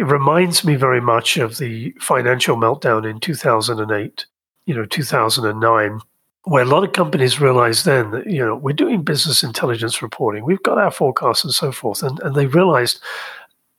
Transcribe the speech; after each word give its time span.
it 0.00 0.06
reminds 0.06 0.64
me 0.64 0.76
very 0.76 1.00
much 1.00 1.36
of 1.36 1.58
the 1.58 1.94
financial 2.00 2.56
meltdown 2.56 3.08
in 3.08 3.20
2008, 3.20 4.24
you 4.64 4.74
know, 4.74 4.86
2009, 4.86 6.00
where 6.44 6.62
a 6.62 6.66
lot 6.66 6.82
of 6.82 6.94
companies 6.94 7.38
realized 7.38 7.84
then 7.84 8.10
that, 8.10 8.26
you 8.26 8.38
know, 8.38 8.56
we're 8.56 8.72
doing 8.72 9.02
business 9.02 9.42
intelligence 9.42 10.00
reporting, 10.00 10.42
we've 10.42 10.62
got 10.62 10.78
our 10.78 10.90
forecasts 10.90 11.44
and 11.44 11.52
so 11.52 11.70
forth. 11.70 12.02
And, 12.02 12.18
and 12.20 12.34
they 12.34 12.46
realized 12.46 12.98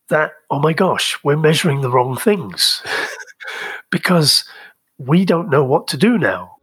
that, 0.09 0.33
oh 0.51 0.59
my 0.59 0.73
gosh, 0.73 1.17
we're 1.23 1.37
measuring 1.37 1.81
the 1.81 1.89
wrong 1.89 2.15
things 2.15 2.83
because 3.89 4.45
we 4.99 5.25
don't 5.25 5.49
know 5.49 5.63
what 5.63 5.87
to 5.87 5.97
do 5.97 6.19
now. 6.19 6.55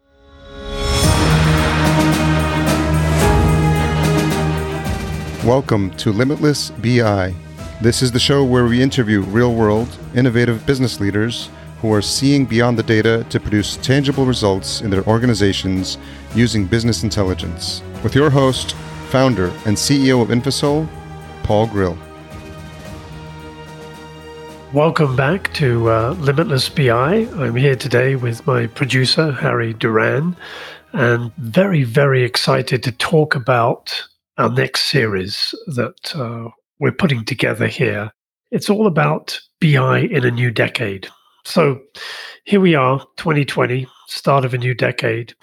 Welcome 5.45 5.91
to 5.97 6.13
Limitless 6.13 6.71
BI. 6.71 7.35
This 7.81 8.03
is 8.03 8.11
the 8.11 8.19
show 8.19 8.45
where 8.45 8.65
we 8.65 8.83
interview 8.83 9.21
real 9.21 9.55
world, 9.55 9.89
innovative 10.13 10.67
business 10.67 10.99
leaders 10.99 11.49
who 11.81 11.93
are 11.95 12.03
seeing 12.03 12.45
beyond 12.45 12.77
the 12.77 12.83
data 12.83 13.25
to 13.31 13.39
produce 13.39 13.77
tangible 13.77 14.27
results 14.27 14.81
in 14.81 14.91
their 14.91 15.07
organizations 15.07 15.97
using 16.35 16.67
business 16.67 17.05
intelligence. 17.05 17.81
With 18.03 18.17
your 18.17 18.31
host, 18.31 18.73
founder, 19.11 19.53
and 19.65 19.77
CEO 19.77 20.21
of 20.21 20.31
Infosol, 20.31 20.89
Paul 21.45 21.69
Grill. 21.69 21.97
Welcome 24.73 25.15
back 25.15 25.55
to 25.55 25.89
uh, 25.89 26.17
Limitless 26.19 26.69
BI. 26.69 27.29
I'm 27.37 27.55
here 27.55 27.77
today 27.77 28.17
with 28.17 28.45
my 28.45 28.67
producer, 28.67 29.31
Harry 29.31 29.73
Duran, 29.73 30.37
and 30.95 31.33
very, 31.37 31.85
very 31.85 32.25
excited 32.25 32.83
to 32.83 32.91
talk 32.91 33.37
about 33.37 34.03
our 34.37 34.51
next 34.51 34.87
series 34.87 35.55
that 35.69 36.17
uh, 36.17 36.49
we're 36.81 36.93
putting 36.93 37.25
together 37.25 37.67
here. 37.67 38.11
It's 38.51 38.71
all 38.71 38.87
about 38.87 39.39
BI 39.61 40.01
in 40.11 40.25
a 40.25 40.31
new 40.31 40.51
decade. 40.51 41.09
So 41.45 41.81
here 42.45 42.61
we 42.61 42.75
are, 42.75 43.01
2020, 43.17 43.87
start 44.07 44.45
of 44.45 44.55
a 44.55 44.59
new 44.59 44.75
decade. 44.75 45.35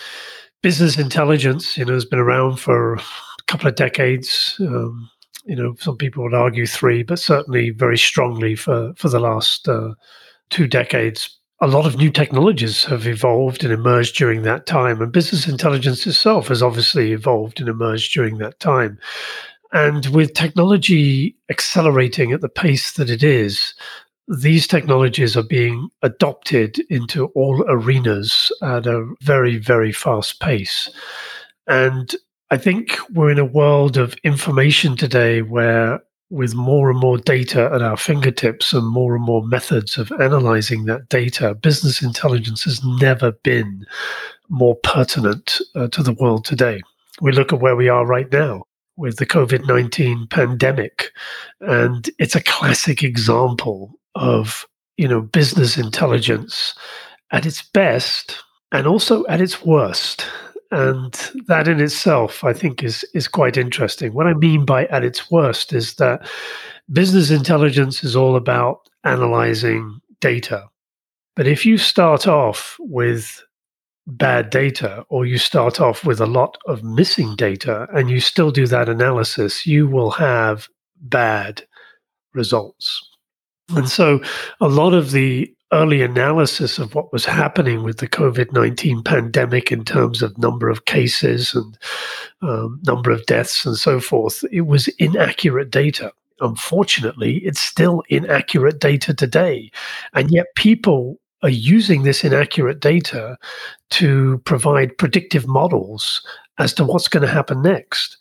Business 0.62 0.98
intelligence, 0.98 1.78
you 1.78 1.86
know, 1.86 1.94
has 1.94 2.06
been 2.06 2.20
around 2.20 2.58
for 2.58 2.96
a 2.96 3.02
couple 3.48 3.68
of 3.68 3.76
decades. 3.76 4.56
Um, 4.60 5.10
you 5.46 5.56
know, 5.56 5.76
some 5.80 5.98
people 5.98 6.24
would 6.24 6.34
argue 6.34 6.66
three, 6.66 7.04
but 7.04 7.20
certainly 7.20 7.70
very 7.70 7.98
strongly 7.98 8.56
for 8.56 8.94
for 8.96 9.10
the 9.10 9.20
last 9.20 9.68
uh, 9.68 9.94
two 10.50 10.68
decades. 10.68 11.30
A 11.62 11.68
lot 11.68 11.86
of 11.86 11.96
new 11.96 12.12
technologies 12.12 12.84
have 12.86 13.08
evolved 13.08 13.64
and 13.64 13.72
emerged 13.72 14.18
during 14.18 14.42
that 14.42 14.66
time, 14.66 15.02
and 15.02 15.12
business 15.12 15.48
intelligence 15.48 16.06
itself 16.06 16.50
has 16.50 16.62
obviously 16.62 17.12
evolved 17.12 17.60
and 17.60 17.70
emerged 17.70 18.14
during 18.14 18.40
that 18.40 18.60
time. 18.60 18.98
And 19.76 20.06
with 20.06 20.34
technology 20.34 21.36
accelerating 21.50 22.32
at 22.32 22.40
the 22.40 22.48
pace 22.48 22.94
that 22.94 23.10
it 23.10 23.24
is, 23.24 23.74
these 24.30 24.68
technologies 24.68 25.36
are 25.36 25.44
being 25.44 25.90
adopted 26.02 26.80
into 26.90 27.26
all 27.36 27.62
arenas 27.68 28.54
at 28.62 28.88
a 28.88 29.06
very, 29.22 29.58
very 29.58 29.92
fast 29.92 30.40
pace. 30.40 30.90
And 31.68 32.16
I 32.52 32.56
think 32.56 32.98
we're 33.14 33.32
in 33.32 33.38
a 33.38 33.44
world 33.44 33.98
of 33.98 34.16
information 34.24 34.96
today 34.96 35.42
where, 35.42 36.00
with 36.30 36.56
more 36.56 36.90
and 36.90 36.98
more 36.98 37.18
data 37.18 37.70
at 37.74 37.82
our 37.82 37.98
fingertips 37.98 38.72
and 38.72 38.88
more 38.88 39.14
and 39.14 39.26
more 39.26 39.46
methods 39.46 39.98
of 39.98 40.10
analyzing 40.22 40.86
that 40.86 41.10
data, 41.10 41.54
business 41.54 42.02
intelligence 42.02 42.64
has 42.64 42.82
never 42.86 43.34
been 43.44 43.86
more 44.48 44.78
pertinent 44.78 45.60
uh, 45.76 45.90
to 45.90 46.02
the 46.02 46.14
world 46.14 46.46
today. 46.46 46.82
We 47.20 47.34
look 47.34 47.52
at 47.52 47.60
where 47.60 47.76
we 47.76 47.90
are 47.90 48.06
right 48.06 48.32
now 48.32 48.64
with 48.98 49.18
the 49.18 49.26
COVID 49.26 49.68
19 49.68 50.28
pandemic. 50.28 51.12
And 51.62 52.10
it's 52.20 52.36
a 52.36 52.44
classic 52.44 53.04
example 53.04 53.94
of, 54.16 54.66
you 54.98 55.08
know, 55.08 55.22
business 55.22 55.78
intelligence 55.78 56.74
at 57.32 57.46
its 57.46 57.62
best 57.62 58.44
and 58.72 58.88
also 58.88 59.26
at 59.28 59.42
its 59.42 59.64
worst. 59.64 60.26
And 60.72 61.14
that 61.48 61.68
in 61.68 61.80
itself, 61.80 62.44
I 62.44 62.54
think, 62.54 62.84
is, 62.84 63.06
is 63.14 63.28
quite 63.28 63.56
interesting. 63.56 64.14
What 64.14 64.28
I 64.28 64.34
mean 64.34 64.66
by 64.66 64.86
at 64.88 65.04
its 65.04 65.30
worst 65.32 65.74
is 65.74 65.96
that 65.96 66.28
business 66.92 67.32
intelligence 67.32 68.04
is 68.04 68.16
all 68.16 68.36
about 68.36 68.90
analyzing 69.04 70.00
data. 70.20 70.68
But 71.36 71.48
if 71.48 71.66
you 71.66 71.78
start 71.78 72.28
off 72.28 72.78
with 72.80 73.44
bad 74.08 74.50
data 74.50 75.06
or 75.10 75.26
you 75.26 75.38
start 75.38 75.82
off 75.82 76.06
with 76.06 76.20
a 76.20 76.26
lot 76.28 76.58
of 76.68 76.84
missing 76.84 77.36
data 77.36 77.88
and 77.94 78.10
you 78.10 78.20
still 78.20 78.52
do 78.52 78.68
that 78.68 78.90
analysis, 78.90 79.66
you 79.66 79.88
will 79.88 80.12
have 80.12 80.68
bad 81.02 81.66
results. 82.34 83.02
And 83.76 83.90
so 83.90 84.22
a 84.62 84.68
lot 84.68 84.94
of 84.94 85.12
the 85.12 85.52
early 85.74 86.02
analysis 86.04 86.78
of 86.78 86.94
what 86.94 87.12
was 87.12 87.26
happening 87.26 87.84
with 87.84 87.98
the 87.98 88.08
COVID 88.08 88.52
19 88.54 89.02
pandemic 89.04 89.72
in 89.72 89.84
terms 89.84 90.22
of 90.22 90.38
number 90.38 90.70
of 90.70 90.86
cases 90.86 91.56
and 91.56 91.78
um, 92.42 92.80
number 92.86 93.12
of 93.12 93.26
deaths 93.26 93.66
and 93.66 93.76
so 93.76 94.00
forth, 94.00 94.44
it 94.52 94.62
was 94.62 94.88
inaccurate 95.00 95.72
data. 95.72 96.12
Unfortunately, 96.42 97.38
it's 97.38 97.62
still 97.62 98.04
inaccurate 98.10 98.80
data 98.80 99.14
today. 99.14 99.72
And 100.14 100.30
yet 100.32 100.48
people 100.56 101.20
are 101.46 101.50
using 101.50 102.02
this 102.02 102.24
inaccurate 102.24 102.80
data 102.80 103.38
to 103.92 104.40
provide 104.46 104.98
predictive 104.98 105.48
models 105.48 106.26
as 106.58 106.74
to 106.74 106.84
what's 106.84 107.08
going 107.08 107.22
to 107.22 107.32
happen 107.32 107.62
next. 107.62 108.18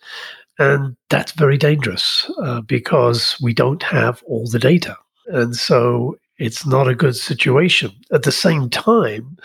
And 0.58 0.94
that's 1.08 1.32
very 1.32 1.56
dangerous 1.56 2.30
uh, 2.42 2.60
because 2.60 3.36
we 3.42 3.54
don't 3.54 3.82
have 3.82 4.22
all 4.26 4.46
the 4.46 4.58
data. 4.58 4.94
And 5.28 5.56
so 5.56 6.18
it's 6.36 6.66
not 6.66 6.86
a 6.86 6.94
good 6.94 7.16
situation. 7.16 7.92
At 8.12 8.24
the 8.24 8.32
same 8.32 8.68
time, 8.68 9.38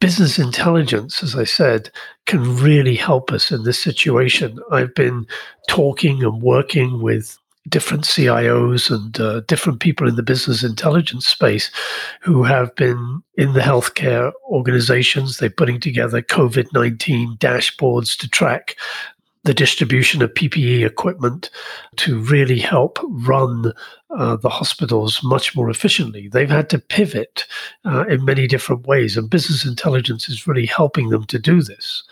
business 0.00 0.38
intelligence, 0.38 1.22
as 1.22 1.36
I 1.36 1.44
said, 1.44 1.90
can 2.24 2.56
really 2.56 2.94
help 2.96 3.30
us 3.30 3.52
in 3.52 3.64
this 3.64 3.80
situation. 3.80 4.58
I've 4.70 4.94
been 4.94 5.26
talking 5.68 6.24
and 6.24 6.40
working 6.40 7.02
with 7.02 7.38
different 7.68 8.04
CIOs 8.04 8.90
and 8.90 9.20
uh, 9.20 9.40
different 9.40 9.80
people 9.80 10.08
in 10.08 10.16
the 10.16 10.22
business 10.22 10.64
intelligence 10.64 11.26
space 11.26 11.70
who 12.20 12.42
have 12.42 12.74
been 12.74 13.22
in 13.36 13.52
the 13.52 13.60
healthcare 13.60 14.32
organizations. 14.46 15.38
They're 15.38 15.50
putting 15.50 15.80
together 15.80 16.22
COVID 16.22 16.72
19 16.72 17.36
dashboards 17.36 18.18
to 18.18 18.28
track 18.28 18.76
the 19.44 19.54
distribution 19.54 20.22
of 20.22 20.34
PPE 20.34 20.86
equipment 20.86 21.50
to 21.96 22.20
really 22.20 22.58
help 22.58 22.98
run 23.02 23.72
uh, 24.10 24.36
the 24.36 24.48
hospitals 24.48 25.20
much 25.22 25.56
more 25.56 25.68
efficiently. 25.68 26.28
They've 26.28 26.48
had 26.48 26.70
to 26.70 26.78
pivot 26.78 27.44
uh, 27.84 28.04
in 28.06 28.24
many 28.24 28.46
different 28.46 28.86
ways, 28.86 29.16
and 29.16 29.28
business 29.28 29.64
intelligence 29.64 30.28
is 30.28 30.46
really 30.46 30.66
helping 30.66 31.08
them 31.08 31.24
to 31.26 31.38
do 31.38 31.62
this. 31.62 32.04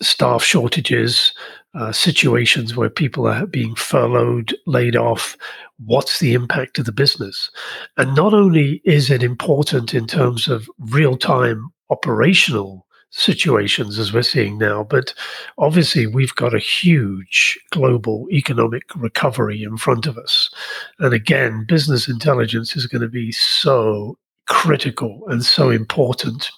Staff 0.00 0.44
shortages, 0.44 1.32
uh, 1.74 1.92
situations 1.92 2.76
where 2.76 2.90
people 2.90 3.26
are 3.26 3.46
being 3.46 3.74
furloughed, 3.74 4.54
laid 4.66 4.96
off. 4.96 5.36
What's 5.84 6.18
the 6.18 6.34
impact 6.34 6.78
of 6.78 6.86
the 6.86 6.92
business? 6.92 7.50
And 7.96 8.14
not 8.14 8.34
only 8.34 8.80
is 8.84 9.10
it 9.10 9.22
important 9.22 9.94
in 9.94 10.06
terms 10.06 10.48
of 10.48 10.68
real 10.78 11.16
time 11.16 11.70
operational 11.90 12.86
situations 13.10 13.98
as 13.98 14.12
we're 14.12 14.22
seeing 14.22 14.58
now, 14.58 14.84
but 14.84 15.14
obviously 15.56 16.06
we've 16.06 16.34
got 16.34 16.54
a 16.54 16.58
huge 16.58 17.58
global 17.70 18.26
economic 18.30 18.82
recovery 18.94 19.62
in 19.62 19.76
front 19.76 20.06
of 20.06 20.18
us. 20.18 20.50
And 20.98 21.14
again, 21.14 21.64
business 21.66 22.08
intelligence 22.08 22.76
is 22.76 22.86
going 22.86 23.02
to 23.02 23.08
be 23.08 23.32
so 23.32 24.18
critical 24.46 25.22
and 25.28 25.44
so 25.44 25.70
important 25.70 26.50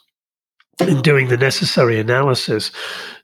in 0.80 1.02
doing 1.02 1.28
the 1.28 1.36
necessary 1.36 2.00
analysis 2.00 2.72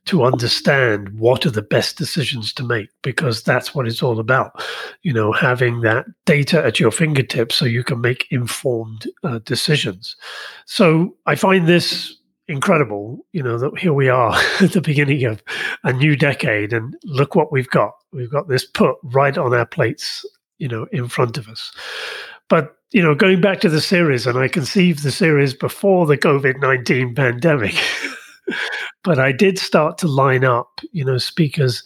to 0.07 0.25
understand 0.25 1.11
what 1.19 1.45
are 1.45 1.51
the 1.51 1.63
best 1.63 1.99
decisions 1.99 2.53
to 2.55 2.65
make 2.65 2.89
because 3.03 3.43
that's 3.43 3.75
what 3.75 3.87
it's 3.87 4.03
all 4.03 4.19
about. 4.19 4.65
You 5.03 5.13
know 5.13 5.33
having 5.33 5.81
that 5.83 6.07
data 6.25 6.65
at 6.65 6.81
your 6.81 6.91
fingertips 6.91 7.57
so 7.57 7.65
you 7.65 7.85
can 7.85 8.01
make 8.01 8.27
informed 8.31 9.07
uh, 9.23 9.39
decisions. 9.41 10.17
So 10.67 11.15
i 11.27 11.35
find 11.35 11.67
this 11.67 12.17
incredible 12.49 13.27
you 13.33 13.43
know 13.43 13.59
that 13.59 13.77
here 13.77 13.93
we 13.93 14.09
are 14.09 14.33
at 14.61 14.73
the 14.73 14.81
beginning 14.81 15.25
of 15.25 15.43
a 15.83 15.93
new 15.93 16.15
decade 16.15 16.73
and 16.73 16.97
look 17.05 17.35
what 17.35 17.53
we've 17.53 17.71
got. 17.71 17.93
We've 18.13 18.31
got 18.31 18.49
this 18.49 18.65
put 18.65 18.97
right 19.03 19.37
on 19.37 19.53
our 19.53 19.67
plates 19.67 20.25
you 20.59 20.69
know 20.69 20.87
in 20.93 21.09
front 21.09 21.37
of 21.37 21.49
us. 21.49 21.73
But 22.49 22.77
you 22.93 23.03
know, 23.03 23.15
going 23.15 23.41
back 23.41 23.61
to 23.61 23.69
the 23.69 23.81
series, 23.81 24.27
and 24.27 24.39
I 24.39 24.49
conceived 24.49 25.03
the 25.03 25.11
series 25.11 25.55
before 25.55 26.07
the 26.07 26.17
COVID 26.17 26.61
19 26.61 27.15
pandemic, 27.17 27.75
but 29.07 29.21
I 29.21 29.31
did 29.31 29.57
start 29.57 29.99
to 29.99 30.09
line 30.09 30.45
up, 30.45 30.81
you 30.91 31.05
know, 31.05 31.17
speakers 31.17 31.85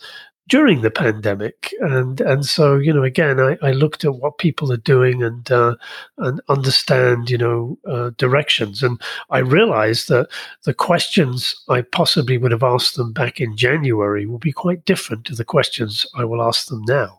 during 0.48 0.80
the 0.80 0.90
pandemic. 0.90 1.74
And 1.80 2.18
and 2.22 2.46
so, 2.46 2.78
you 2.78 2.94
know, 2.94 3.04
again, 3.04 3.38
I, 3.38 3.58
I 3.60 3.72
looked 3.72 4.06
at 4.06 4.14
what 4.14 4.38
people 4.38 4.72
are 4.72 4.78
doing 4.78 5.22
and 5.22 5.52
uh, 5.52 5.76
and 6.16 6.40
understand, 6.48 7.28
you 7.28 7.36
know, 7.36 7.78
uh, 7.86 8.12
directions. 8.16 8.82
And 8.82 8.98
I 9.28 9.40
realized 9.40 10.08
that 10.08 10.28
the 10.64 10.72
questions 10.72 11.54
I 11.68 11.82
possibly 11.82 12.38
would 12.38 12.52
have 12.52 12.62
asked 12.62 12.96
them 12.96 13.12
back 13.12 13.38
in 13.38 13.54
January 13.54 14.24
will 14.24 14.38
be 14.38 14.52
quite 14.52 14.86
different 14.86 15.26
to 15.26 15.34
the 15.34 15.44
questions 15.44 16.06
I 16.16 16.24
will 16.24 16.42
ask 16.42 16.68
them 16.68 16.82
now. 16.88 17.18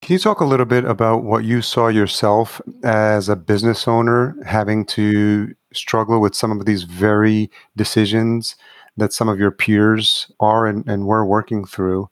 Can 0.00 0.12
you 0.12 0.20
talk 0.20 0.40
a 0.40 0.44
little 0.44 0.66
bit 0.66 0.84
about 0.84 1.24
what 1.24 1.44
you 1.44 1.60
saw 1.60 1.88
yourself 1.88 2.60
as 2.84 3.28
a 3.28 3.36
business 3.36 3.88
owner 3.88 4.36
having 4.46 4.84
to 4.86 5.54
struggle 5.72 6.20
with 6.20 6.36
some 6.36 6.52
of 6.52 6.66
these 6.66 6.84
very 6.84 7.50
decisions 7.76 8.54
that 8.96 9.12
some 9.12 9.28
of 9.28 9.38
your 9.38 9.50
peers 9.50 10.30
are 10.40 10.66
and, 10.66 10.86
and 10.88 11.06
were 11.06 11.24
working 11.24 11.64
through? 11.64 12.08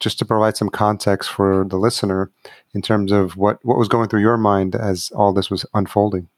Just 0.00 0.18
to 0.18 0.24
provide 0.24 0.56
some 0.56 0.68
context 0.68 1.30
for 1.30 1.64
the 1.64 1.76
listener 1.76 2.30
in 2.74 2.82
terms 2.82 3.12
of 3.12 3.36
what, 3.36 3.58
what 3.62 3.78
was 3.78 3.88
going 3.88 4.08
through 4.08 4.20
your 4.22 4.36
mind 4.36 4.74
as 4.74 5.10
all 5.14 5.32
this 5.32 5.50
was 5.50 5.64
unfolding. 5.74 6.28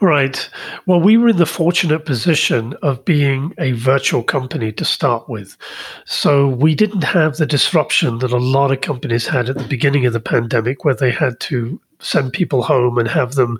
Right. 0.00 0.48
Well, 0.86 1.00
we 1.00 1.18
were 1.18 1.28
in 1.28 1.36
the 1.36 1.44
fortunate 1.44 2.06
position 2.06 2.72
of 2.80 3.04
being 3.04 3.52
a 3.58 3.72
virtual 3.72 4.22
company 4.22 4.72
to 4.72 4.84
start 4.84 5.28
with. 5.28 5.58
So 6.06 6.48
we 6.48 6.74
didn't 6.74 7.04
have 7.04 7.36
the 7.36 7.46
disruption 7.46 8.18
that 8.18 8.32
a 8.32 8.38
lot 8.38 8.72
of 8.72 8.80
companies 8.80 9.26
had 9.26 9.50
at 9.50 9.58
the 9.58 9.68
beginning 9.68 10.06
of 10.06 10.14
the 10.14 10.20
pandemic, 10.20 10.84
where 10.84 10.94
they 10.94 11.10
had 11.10 11.38
to 11.40 11.78
send 12.00 12.32
people 12.32 12.62
home 12.62 12.98
and 12.98 13.08
have 13.08 13.34
them 13.34 13.58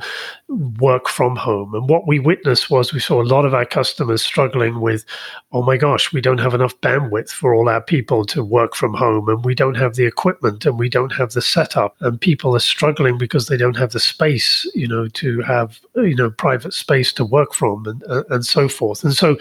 work 0.80 1.08
from 1.08 1.36
home. 1.36 1.74
And 1.74 1.88
what 1.88 2.06
we 2.06 2.18
witnessed 2.18 2.70
was 2.70 2.92
we 2.92 3.00
saw 3.00 3.22
a 3.22 3.24
lot 3.24 3.44
of 3.44 3.54
our 3.54 3.64
customers 3.64 4.22
struggling 4.22 4.80
with, 4.80 5.04
oh 5.52 5.62
my 5.62 5.76
gosh, 5.76 6.12
we 6.12 6.20
don't 6.20 6.38
have 6.38 6.54
enough 6.54 6.78
bandwidth 6.80 7.30
for 7.30 7.54
all 7.54 7.68
our 7.68 7.80
people 7.80 8.24
to 8.26 8.42
work 8.42 8.74
from 8.74 8.94
home, 8.94 9.28
and 9.28 9.44
we 9.44 9.54
don't 9.54 9.76
have 9.76 9.94
the 9.94 10.06
equipment 10.06 10.66
and 10.66 10.78
we 10.78 10.88
don't 10.88 11.12
have 11.12 11.32
the 11.32 11.42
setup. 11.42 11.96
And 12.00 12.20
people 12.20 12.56
are 12.56 12.60
struggling 12.60 13.18
because 13.18 13.46
they 13.46 13.56
don't 13.56 13.76
have 13.76 13.92
the 13.92 14.00
space, 14.00 14.70
you 14.74 14.88
know, 14.88 15.08
to 15.08 15.40
have, 15.42 15.80
you 15.96 16.14
know, 16.14 16.30
private 16.30 16.74
space 16.74 17.12
to 17.14 17.24
work 17.24 17.54
from 17.54 17.86
and, 17.86 18.02
uh, 18.08 18.24
and 18.30 18.44
so 18.44 18.68
forth. 18.68 19.04
And 19.04 19.14
so 19.14 19.36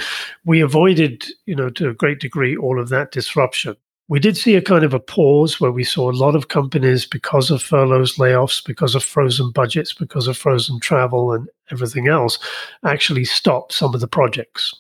we 0.46 0.62
avoided, 0.62 1.26
you 1.46 1.56
know, 1.56 1.70
to 1.72 1.90
a 1.90 1.94
great 1.94 2.20
degree, 2.20 2.56
all 2.56 2.80
of 2.80 2.90
that 2.90 3.12
disruption 3.12 3.76
we 4.10 4.20
did 4.20 4.36
see 4.36 4.56
a 4.56 4.62
kind 4.62 4.84
of 4.84 4.94
a 4.94 5.00
pause 5.00 5.62
where 5.62 5.72
we 5.72 5.84
saw 5.84 6.12
a 6.12 6.12
lot 6.12 6.36
of 6.36 6.48
companies 6.48 7.06
because 7.06 7.52
of 7.52 7.62
furloughs, 7.62 8.18
layoffs, 8.18 8.66
because 8.66 8.96
of 8.96 9.04
frozen 9.04 9.52
budgets, 9.52 9.94
because 9.94 10.28
of 10.28 10.36
frozen 10.36 10.80
travel 10.80 11.32
and 11.32 11.48
everything 11.72 12.08
else, 12.08 12.40
actually 12.84 13.24
stop 13.24 13.72
some 13.72 13.94
of 13.94 14.02
the 14.02 14.08
projects 14.08 14.74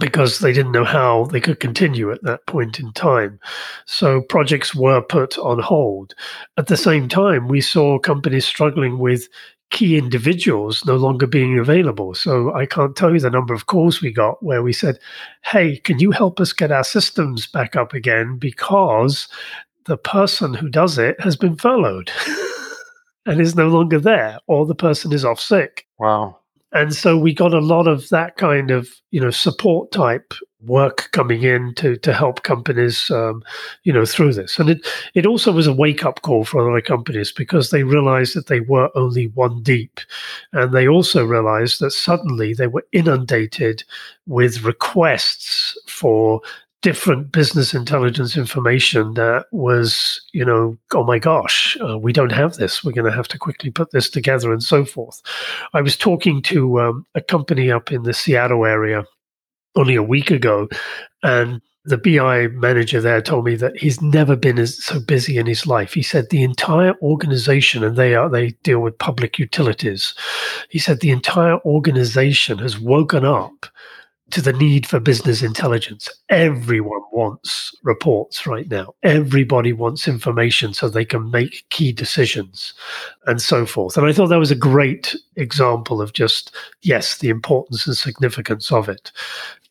because 0.00 0.38
they 0.38 0.52
didn't 0.52 0.72
know 0.72 0.84
how 0.84 1.26
they 1.26 1.40
could 1.40 1.60
continue 1.60 2.10
at 2.10 2.22
that 2.22 2.44
point 2.46 2.80
in 2.80 2.90
time. 2.94 3.38
So 3.84 4.22
projects 4.22 4.74
were 4.74 5.02
put 5.02 5.38
on 5.38 5.60
hold. 5.60 6.14
At 6.56 6.66
the 6.66 6.76
same 6.76 7.08
time, 7.08 7.48
we 7.48 7.60
saw 7.60 7.98
companies 7.98 8.46
struggling 8.46 8.98
with 8.98 9.28
key 9.74 9.98
individuals 9.98 10.86
no 10.86 10.94
longer 10.94 11.26
being 11.26 11.58
available. 11.58 12.14
So 12.14 12.54
I 12.54 12.64
can't 12.64 12.96
tell 12.96 13.12
you 13.12 13.18
the 13.18 13.28
number 13.28 13.52
of 13.52 13.66
calls 13.66 14.00
we 14.00 14.12
got 14.12 14.40
where 14.40 14.62
we 14.62 14.72
said, 14.72 15.00
Hey, 15.42 15.78
can 15.78 15.98
you 15.98 16.12
help 16.12 16.40
us 16.40 16.52
get 16.52 16.70
our 16.70 16.84
systems 16.84 17.48
back 17.48 17.74
up 17.74 17.92
again? 17.92 18.38
Because 18.38 19.28
the 19.86 19.98
person 19.98 20.54
who 20.54 20.68
does 20.68 20.96
it 20.96 21.20
has 21.20 21.36
been 21.36 21.56
furloughed 21.56 22.10
and 23.26 23.40
is 23.40 23.56
no 23.56 23.66
longer 23.66 23.98
there, 23.98 24.38
or 24.46 24.64
the 24.64 24.76
person 24.76 25.12
is 25.12 25.24
off 25.24 25.40
sick. 25.40 25.86
Wow. 25.98 26.38
And 26.74 26.92
so 26.92 27.16
we 27.16 27.32
got 27.32 27.54
a 27.54 27.60
lot 27.60 27.86
of 27.86 28.08
that 28.08 28.36
kind 28.36 28.70
of, 28.70 28.88
you 29.12 29.20
know, 29.20 29.30
support 29.30 29.92
type 29.92 30.34
work 30.66 31.10
coming 31.12 31.42
in 31.42 31.74
to 31.74 31.96
to 31.98 32.12
help 32.12 32.42
companies, 32.42 33.10
um, 33.10 33.42
you 33.84 33.92
know, 33.92 34.04
through 34.04 34.34
this. 34.34 34.58
And 34.58 34.70
it 34.70 34.86
it 35.14 35.24
also 35.24 35.52
was 35.52 35.66
a 35.66 35.72
wake 35.72 36.04
up 36.04 36.22
call 36.22 36.44
for 36.44 36.68
other 36.68 36.80
companies 36.80 37.30
because 37.30 37.70
they 37.70 37.84
realized 37.84 38.34
that 38.34 38.48
they 38.48 38.60
were 38.60 38.90
only 38.96 39.28
one 39.28 39.62
deep, 39.62 40.00
and 40.52 40.72
they 40.72 40.88
also 40.88 41.24
realized 41.24 41.80
that 41.80 41.92
suddenly 41.92 42.54
they 42.54 42.66
were 42.66 42.86
inundated 42.92 43.84
with 44.26 44.64
requests 44.64 45.78
for 45.86 46.40
different 46.84 47.32
business 47.32 47.72
intelligence 47.72 48.36
information 48.36 49.14
that 49.14 49.46
was, 49.52 50.20
you 50.34 50.44
know, 50.44 50.76
oh 50.92 51.02
my 51.02 51.18
gosh, 51.18 51.78
uh, 51.80 51.96
we 51.96 52.12
don't 52.12 52.30
have 52.30 52.56
this. 52.56 52.84
We're 52.84 52.92
going 52.92 53.10
to 53.10 53.16
have 53.16 53.28
to 53.28 53.38
quickly 53.38 53.70
put 53.70 53.90
this 53.92 54.10
together 54.10 54.52
and 54.52 54.62
so 54.62 54.84
forth. 54.84 55.22
I 55.72 55.80
was 55.80 55.96
talking 55.96 56.42
to 56.42 56.80
um, 56.82 57.06
a 57.14 57.22
company 57.22 57.70
up 57.70 57.90
in 57.90 58.02
the 58.02 58.12
Seattle 58.12 58.66
area 58.66 59.06
only 59.76 59.94
a 59.94 60.02
week 60.02 60.30
ago. 60.30 60.68
And 61.22 61.62
the 61.86 61.96
BI 61.96 62.48
manager 62.48 63.00
there 63.00 63.22
told 63.22 63.46
me 63.46 63.54
that 63.56 63.78
he's 63.78 64.02
never 64.02 64.36
been 64.36 64.58
as 64.58 64.84
so 64.84 65.00
busy 65.00 65.38
in 65.38 65.46
his 65.46 65.66
life. 65.66 65.94
He 65.94 66.02
said 66.02 66.28
the 66.28 66.42
entire 66.42 66.94
organization, 67.00 67.82
and 67.82 67.96
they 67.96 68.14
are 68.14 68.28
they 68.28 68.50
deal 68.62 68.80
with 68.80 68.98
public 68.98 69.38
utilities. 69.38 70.12
He 70.68 70.78
said 70.78 71.00
the 71.00 71.12
entire 71.12 71.58
organization 71.60 72.58
has 72.58 72.78
woken 72.78 73.24
up 73.24 73.66
to 74.30 74.40
the 74.40 74.52
need 74.52 74.86
for 74.86 74.98
business 74.98 75.42
intelligence. 75.42 76.08
Everyone 76.28 77.02
wants 77.12 77.74
reports 77.82 78.46
right 78.46 78.68
now. 78.70 78.94
Everybody 79.02 79.72
wants 79.72 80.08
information 80.08 80.72
so 80.72 80.88
they 80.88 81.04
can 81.04 81.30
make 81.30 81.64
key 81.70 81.92
decisions 81.92 82.72
and 83.26 83.40
so 83.40 83.66
forth. 83.66 83.96
And 83.96 84.06
I 84.06 84.12
thought 84.12 84.28
that 84.28 84.38
was 84.38 84.50
a 84.50 84.56
great 84.56 85.14
example 85.36 86.00
of 86.00 86.14
just, 86.14 86.54
yes, 86.82 87.18
the 87.18 87.28
importance 87.28 87.86
and 87.86 87.96
significance 87.96 88.72
of 88.72 88.88
it. 88.88 89.12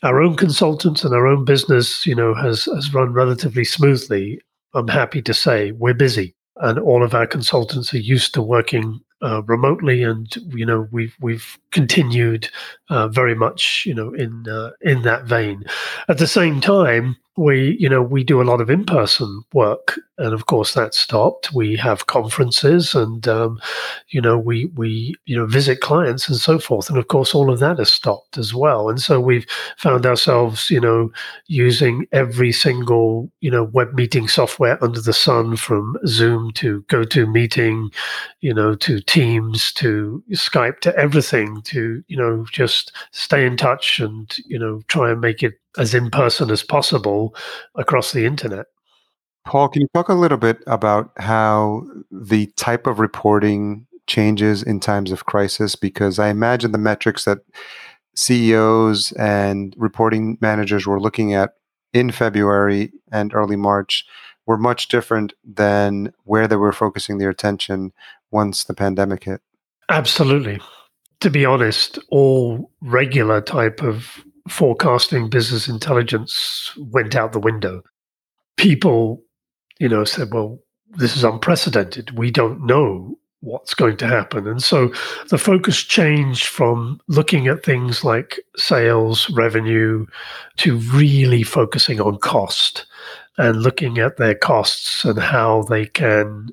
Our 0.03 0.21
own 0.21 0.35
consultants 0.35 1.03
and 1.03 1.13
our 1.13 1.27
own 1.27 1.45
business, 1.45 2.05
you 2.05 2.15
know, 2.15 2.33
has, 2.33 2.65
has 2.65 2.93
run 2.93 3.13
relatively 3.13 3.63
smoothly. 3.63 4.39
I'm 4.73 4.87
happy 4.87 5.21
to 5.23 5.33
say 5.33 5.71
we're 5.71 5.93
busy 5.93 6.35
and 6.57 6.77
all 6.77 7.03
of 7.03 7.13
our 7.13 7.25
consultants 7.25 7.93
are 7.93 7.99
used 7.99 8.33
to 8.35 8.41
working 8.41 9.01
uh, 9.23 9.41
remotely, 9.43 10.03
and 10.03 10.33
you 10.49 10.65
know 10.65 10.87
we've 10.91 11.15
we've 11.19 11.57
continued 11.71 12.49
uh, 12.89 13.07
very 13.07 13.35
much 13.35 13.85
you 13.85 13.93
know 13.93 14.13
in 14.13 14.47
uh, 14.47 14.71
in 14.81 15.01
that 15.03 15.25
vein. 15.25 15.63
At 16.07 16.17
the 16.17 16.27
same 16.27 16.61
time, 16.61 17.17
we 17.35 17.75
you 17.79 17.89
know 17.89 18.01
we 18.01 18.23
do 18.23 18.41
a 18.41 18.43
lot 18.43 18.61
of 18.61 18.69
in-person 18.69 19.43
work 19.53 19.97
and 20.19 20.33
of 20.33 20.45
course 20.45 20.75
that 20.75 20.93
stopped. 20.93 21.53
We 21.53 21.75
have 21.77 22.05
conferences 22.05 22.93
and 22.93 23.27
um, 23.27 23.59
you 24.09 24.21
know 24.21 24.37
we 24.37 24.65
we 24.75 25.15
you 25.25 25.35
know 25.35 25.47
visit 25.47 25.81
clients 25.81 26.29
and 26.29 26.37
so 26.37 26.59
forth 26.59 26.89
and 26.89 26.99
of 26.99 27.07
course 27.07 27.33
all 27.33 27.51
of 27.51 27.59
that 27.59 27.79
has 27.79 27.91
stopped 27.91 28.37
as 28.37 28.53
well. 28.53 28.89
And 28.89 29.01
so 29.01 29.19
we've 29.19 29.47
found 29.77 30.05
ourselves 30.05 30.69
you 30.69 30.79
know 30.79 31.11
using 31.47 32.05
every 32.11 32.51
single 32.51 33.31
you 33.41 33.49
know 33.49 33.63
web 33.63 33.93
meeting 33.93 34.27
software 34.27 34.81
under 34.83 35.01
the 35.01 35.13
sun 35.13 35.55
from 35.55 35.97
zoom 36.05 36.51
to 36.53 36.83
gotomeeting 36.83 37.91
you 38.41 38.53
know 38.53 38.75
to 38.75 38.99
teams 39.01 39.73
to 39.73 40.23
skype 40.31 40.79
to 40.81 40.95
everything 40.95 41.61
to 41.63 42.03
you 42.07 42.17
know 42.17 42.45
just 42.51 42.91
stay 43.11 43.45
in 43.45 43.57
touch 43.57 43.99
and 43.99 44.37
you 44.45 44.59
know 44.59 44.81
try 44.87 45.11
and 45.11 45.21
make 45.21 45.41
it 45.41 45.53
as 45.77 45.93
in 45.93 46.09
person 46.09 46.51
as 46.51 46.63
possible 46.63 47.35
across 47.75 48.11
the 48.11 48.25
internet. 48.25 48.67
Paul, 49.45 49.69
can 49.69 49.81
you 49.81 49.87
talk 49.93 50.09
a 50.09 50.13
little 50.13 50.37
bit 50.37 50.63
about 50.67 51.11
how 51.17 51.85
the 52.11 52.47
type 52.55 52.87
of 52.87 52.99
reporting 52.99 53.85
changes 54.07 54.63
in 54.63 54.79
times 54.79 55.11
of 55.11 55.25
crisis? 55.25 55.75
Because 55.75 56.17
I 56.17 56.29
imagine 56.29 56.71
the 56.71 56.77
metrics 56.77 57.25
that 57.25 57.39
CEOs 58.15 59.11
and 59.13 59.73
reporting 59.77 60.37
managers 60.39 60.85
were 60.85 60.99
looking 60.99 61.33
at 61.33 61.55
in 61.93 62.11
February 62.11 62.91
and 63.11 63.33
early 63.33 63.55
March 63.55 64.05
were 64.45 64.57
much 64.57 64.87
different 64.87 65.33
than 65.43 66.13
where 66.23 66.47
they 66.47 66.55
were 66.55 66.73
focusing 66.73 67.17
their 67.17 67.29
attention 67.29 67.91
once 68.31 68.63
the 68.63 68.73
pandemic 68.73 69.23
hit. 69.25 69.41
Absolutely. 69.89 70.59
To 71.21 71.29
be 71.29 71.45
honest, 71.45 71.99
all 72.09 72.71
regular 72.81 73.41
type 73.41 73.81
of 73.81 74.23
forecasting 74.47 75.29
business 75.29 75.67
intelligence 75.67 76.73
went 76.77 77.15
out 77.15 77.31
the 77.31 77.39
window. 77.39 77.81
People, 78.57 79.21
you 79.79 79.89
know, 79.89 80.03
said, 80.03 80.33
well, 80.33 80.59
this 80.97 81.15
is 81.15 81.23
unprecedented. 81.23 82.17
We 82.17 82.29
don't 82.31 82.65
know 82.65 83.17
what's 83.39 83.73
going 83.73 83.97
to 83.97 84.07
happen. 84.07 84.47
And 84.47 84.63
so 84.63 84.93
the 85.29 85.37
focus 85.37 85.81
changed 85.81 86.45
from 86.45 86.99
looking 87.07 87.47
at 87.47 87.63
things 87.63 88.03
like 88.03 88.39
sales, 88.55 89.29
revenue, 89.31 90.05
to 90.57 90.77
really 90.77 91.43
focusing 91.43 91.99
on 91.99 92.19
cost 92.19 92.85
and 93.37 93.61
looking 93.61 93.97
at 93.97 94.17
their 94.17 94.35
costs 94.35 95.03
and 95.03 95.19
how 95.19 95.63
they 95.63 95.85
can 95.85 96.49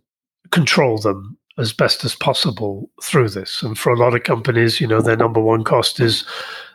control 0.51 0.99
them 0.99 1.37
as 1.59 1.73
best 1.73 2.05
as 2.05 2.17
possible 2.17 2.91
through 3.03 3.29
this. 3.29 3.63
And 3.63 3.79
for 3.79 3.93
a 3.93 3.99
lot 3.99 4.15
of 4.15 4.23
companies, 4.23 4.81
you 4.81 4.87
know, 4.87 5.01
their 5.01 5.17
number 5.17 5.41
one 5.41 5.63
cost 5.63 6.01
is 6.01 6.25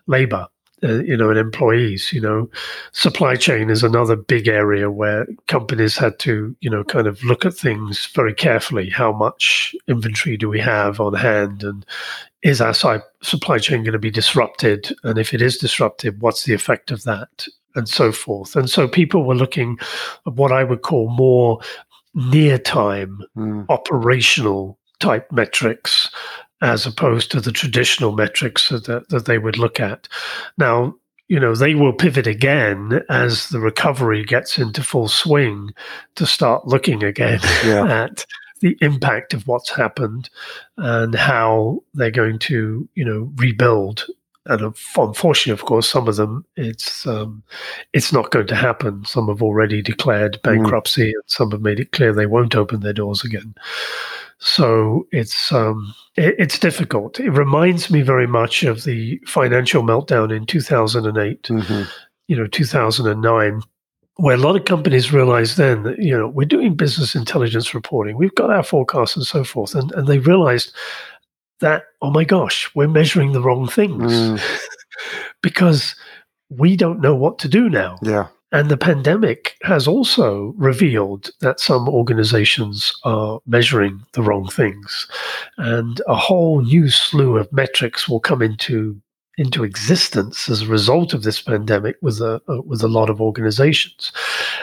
labor 0.07 0.47
uh, 0.85 1.03
you 1.03 1.17
know, 1.17 1.29
and 1.29 1.39
employees. 1.39 2.13
You 2.13 2.21
know, 2.21 2.49
supply 2.91 3.35
chain 3.35 3.69
is 3.69 3.83
another 3.83 4.15
big 4.15 4.47
area 4.47 4.91
where 4.91 5.25
companies 5.47 5.97
had 5.97 6.19
to, 6.19 6.55
you 6.61 6.69
know, 6.69 6.83
kind 6.83 7.07
of 7.07 7.23
look 7.23 7.45
at 7.45 7.55
things 7.55 8.05
very 8.13 8.33
carefully. 8.33 8.89
How 8.89 9.11
much 9.11 9.75
inventory 9.87 10.37
do 10.37 10.47
we 10.47 10.59
have 10.59 10.99
on 10.99 11.13
hand, 11.13 11.63
and 11.63 11.85
is 12.43 12.61
our 12.61 12.73
supply 12.73 13.57
chain 13.57 13.83
going 13.83 13.93
to 13.93 13.99
be 13.99 14.11
disrupted? 14.11 14.95
And 15.03 15.17
if 15.17 15.33
it 15.33 15.41
is 15.41 15.57
disrupted, 15.57 16.21
what's 16.21 16.43
the 16.43 16.53
effect 16.53 16.91
of 16.91 17.03
that? 17.03 17.47
And 17.75 17.89
so 17.89 18.13
forth. 18.13 18.55
And 18.55 18.69
so 18.69 18.87
people 18.87 19.25
were 19.25 19.35
looking 19.35 19.77
at 20.25 20.33
what 20.33 20.53
I 20.53 20.63
would 20.63 20.81
call 20.81 21.09
more 21.09 21.59
near 22.13 22.57
time 22.57 23.21
mm. 23.35 23.65
operational 23.67 24.79
type 24.99 25.29
metrics 25.31 26.09
as 26.65 26.87
opposed 26.87 27.29
to 27.29 27.39
the 27.39 27.51
traditional 27.51 28.11
metrics 28.11 28.69
that, 28.69 29.05
that 29.09 29.25
they 29.27 29.37
would 29.37 29.59
look 29.59 29.79
at. 29.79 30.07
Now, 30.57 30.95
you 31.27 31.39
know, 31.39 31.53
they 31.53 31.75
will 31.75 31.93
pivot 31.93 32.25
again 32.25 33.03
as 33.07 33.49
the 33.49 33.59
recovery 33.59 34.25
gets 34.25 34.57
into 34.57 34.83
full 34.83 35.07
swing 35.07 35.75
to 36.15 36.25
start 36.25 36.67
looking 36.67 37.03
again 37.03 37.39
yeah. 37.65 38.05
at 38.05 38.25
the 38.61 38.75
impact 38.81 39.35
of 39.35 39.47
what's 39.47 39.69
happened 39.69 40.31
and 40.77 41.13
how 41.13 41.83
they're 41.93 42.09
going 42.09 42.39
to, 42.39 42.89
you 42.95 43.05
know, 43.05 43.31
rebuild. 43.35 44.03
And 44.47 44.73
unfortunately, 44.97 45.53
of 45.53 45.65
course, 45.65 45.87
some 45.87 46.07
of 46.07 46.15
them 46.15 46.45
it's 46.55 47.05
um, 47.05 47.43
it's 47.93 48.11
not 48.11 48.31
going 48.31 48.47
to 48.47 48.55
happen. 48.55 49.05
Some 49.05 49.27
have 49.27 49.41
already 49.43 49.83
declared 49.83 50.33
mm. 50.33 50.41
bankruptcy, 50.43 51.09
mm. 51.09 51.13
and 51.13 51.23
some 51.27 51.51
have 51.51 51.61
made 51.61 51.79
it 51.79 51.91
clear 51.91 52.13
they 52.13 52.27
won't 52.27 52.55
open 52.55 52.79
their 52.79 52.93
doors 52.93 53.23
again. 53.23 53.55
So 54.39 55.07
it's 55.11 55.51
um, 55.51 55.93
it, 56.15 56.35
it's 56.37 56.59
difficult. 56.59 57.19
It 57.19 57.31
reminds 57.31 57.89
me 57.89 58.01
very 58.01 58.27
much 58.27 58.63
of 58.63 58.83
the 58.83 59.19
financial 59.25 59.83
meltdown 59.83 60.35
in 60.35 60.45
2008, 60.45 61.43
mm-hmm. 61.43 61.83
you 62.27 62.35
know, 62.35 62.47
2009, 62.47 63.61
where 64.17 64.35
a 64.35 64.39
lot 64.39 64.55
of 64.55 64.65
companies 64.65 65.13
realized 65.13 65.57
then 65.57 65.83
that 65.83 65.99
you 65.99 66.17
know 66.17 66.27
we're 66.27 66.45
doing 66.45 66.75
business 66.75 67.15
intelligence 67.15 67.73
reporting, 67.73 68.17
we've 68.17 68.35
got 68.35 68.51
our 68.51 68.63
forecasts 68.63 69.15
and 69.15 69.25
so 69.25 69.43
forth, 69.43 69.73
and 69.75 69.91
and 69.93 70.07
they 70.07 70.19
realized 70.19 70.73
that 71.61 71.83
oh 72.01 72.11
my 72.11 72.23
gosh, 72.23 72.69
we're 72.75 72.87
measuring 72.87 73.31
the 73.31 73.41
wrong 73.41 73.67
things 73.67 74.11
mm. 74.11 74.41
because 75.41 75.95
we 76.49 76.75
don't 76.75 77.01
know 77.01 77.15
what 77.15 77.39
to 77.39 77.47
do 77.47 77.69
now. 77.69 77.97
Yeah. 78.01 78.27
And 78.55 78.71
the 78.71 78.77
pandemic 78.77 79.57
has 79.63 79.85
also 79.85 80.53
revealed 80.55 81.29
that 81.41 81.59
some 81.59 81.89
organizations 81.89 82.97
are 83.03 83.41
measuring 83.45 84.01
the 84.13 84.21
wrong 84.21 84.47
things. 84.47 85.09
And 85.57 86.01
a 86.07 86.15
whole 86.15 86.61
new 86.61 86.89
slew 86.89 87.35
of 87.35 87.51
metrics 87.51 88.07
will 88.07 88.21
come 88.21 88.41
into 88.41 89.01
into 89.37 89.65
existence 89.65 90.47
as 90.47 90.61
a 90.61 90.67
result 90.67 91.13
of 91.13 91.23
this 91.23 91.41
pandemic 91.41 91.97
with 92.01 92.21
a, 92.21 92.41
uh, 92.47 92.61
with 92.61 92.81
a 92.81 92.87
lot 92.87 93.09
of 93.09 93.19
organizations. 93.19 94.13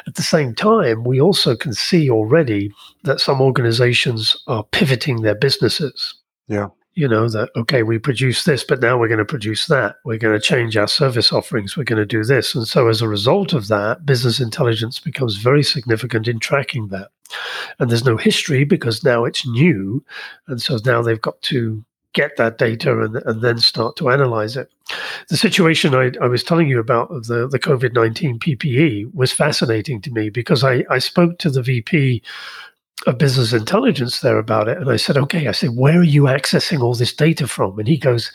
At 0.06 0.14
the 0.14 0.22
same 0.22 0.54
time, 0.54 1.04
we 1.04 1.20
also 1.20 1.54
can 1.54 1.74
see 1.74 2.08
already 2.08 2.72
that 3.04 3.20
some 3.20 3.42
organizations 3.42 4.42
are 4.46 4.64
pivoting 4.64 5.20
their 5.20 5.34
businesses. 5.34 6.14
Yeah 6.48 6.68
you 6.94 7.08
know 7.08 7.28
that 7.28 7.48
okay 7.56 7.82
we 7.82 7.98
produce 7.98 8.44
this 8.44 8.64
but 8.64 8.80
now 8.80 8.98
we're 8.98 9.08
going 9.08 9.18
to 9.18 9.24
produce 9.24 9.66
that. 9.66 9.96
We're 10.04 10.18
going 10.18 10.38
to 10.38 10.40
change 10.40 10.76
our 10.76 10.88
service 10.88 11.32
offerings. 11.32 11.76
We're 11.76 11.84
going 11.84 11.98
to 11.98 12.06
do 12.06 12.24
this. 12.24 12.54
And 12.54 12.66
so 12.66 12.88
as 12.88 13.00
a 13.00 13.08
result 13.08 13.52
of 13.52 13.68
that 13.68 14.04
business 14.04 14.40
intelligence 14.40 14.98
becomes 14.98 15.36
very 15.36 15.62
significant 15.62 16.28
in 16.28 16.38
tracking 16.38 16.88
that. 16.88 17.10
And 17.78 17.90
there's 17.90 18.04
no 18.04 18.16
history 18.16 18.64
because 18.64 19.04
now 19.04 19.24
it's 19.24 19.46
new. 19.46 20.04
And 20.48 20.60
so 20.60 20.78
now 20.84 21.02
they've 21.02 21.20
got 21.20 21.40
to 21.42 21.84
get 22.12 22.36
that 22.36 22.58
data 22.58 23.00
and, 23.00 23.16
and 23.16 23.40
then 23.40 23.58
start 23.58 23.96
to 23.96 24.10
analyze 24.10 24.56
it. 24.56 24.70
The 25.28 25.36
situation 25.36 25.94
I, 25.94 26.12
I 26.20 26.26
was 26.26 26.44
telling 26.44 26.68
you 26.68 26.78
about 26.78 27.10
of 27.10 27.26
the, 27.26 27.48
the 27.48 27.58
covid-19 27.58 28.38
ppe 28.38 29.14
was 29.14 29.32
fascinating 29.32 30.02
to 30.02 30.10
me 30.10 30.28
because 30.28 30.62
I, 30.62 30.84
I 30.90 30.98
spoke 30.98 31.38
to 31.38 31.50
the 31.50 31.62
vp 31.62 32.22
of 33.06 33.18
business 33.18 33.52
intelligence 33.52 34.20
there 34.20 34.38
about 34.38 34.68
it. 34.68 34.78
And 34.78 34.90
I 34.90 34.96
said, 34.96 35.16
okay, 35.16 35.48
I 35.48 35.52
said, 35.52 35.70
where 35.70 36.00
are 36.00 36.04
you 36.04 36.24
accessing 36.24 36.80
all 36.80 36.94
this 36.94 37.12
data 37.12 37.46
from? 37.46 37.78
And 37.78 37.88
he 37.88 37.98
goes, 37.98 38.32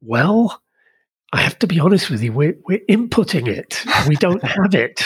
well, 0.00 0.62
I 1.32 1.40
have 1.42 1.58
to 1.58 1.66
be 1.66 1.78
honest 1.78 2.10
with 2.10 2.22
you, 2.22 2.32
we're, 2.32 2.56
we're 2.66 2.80
inputting 2.88 3.48
it. 3.48 3.84
We 4.06 4.16
don't 4.16 4.42
have 4.44 4.74
it. 4.74 5.02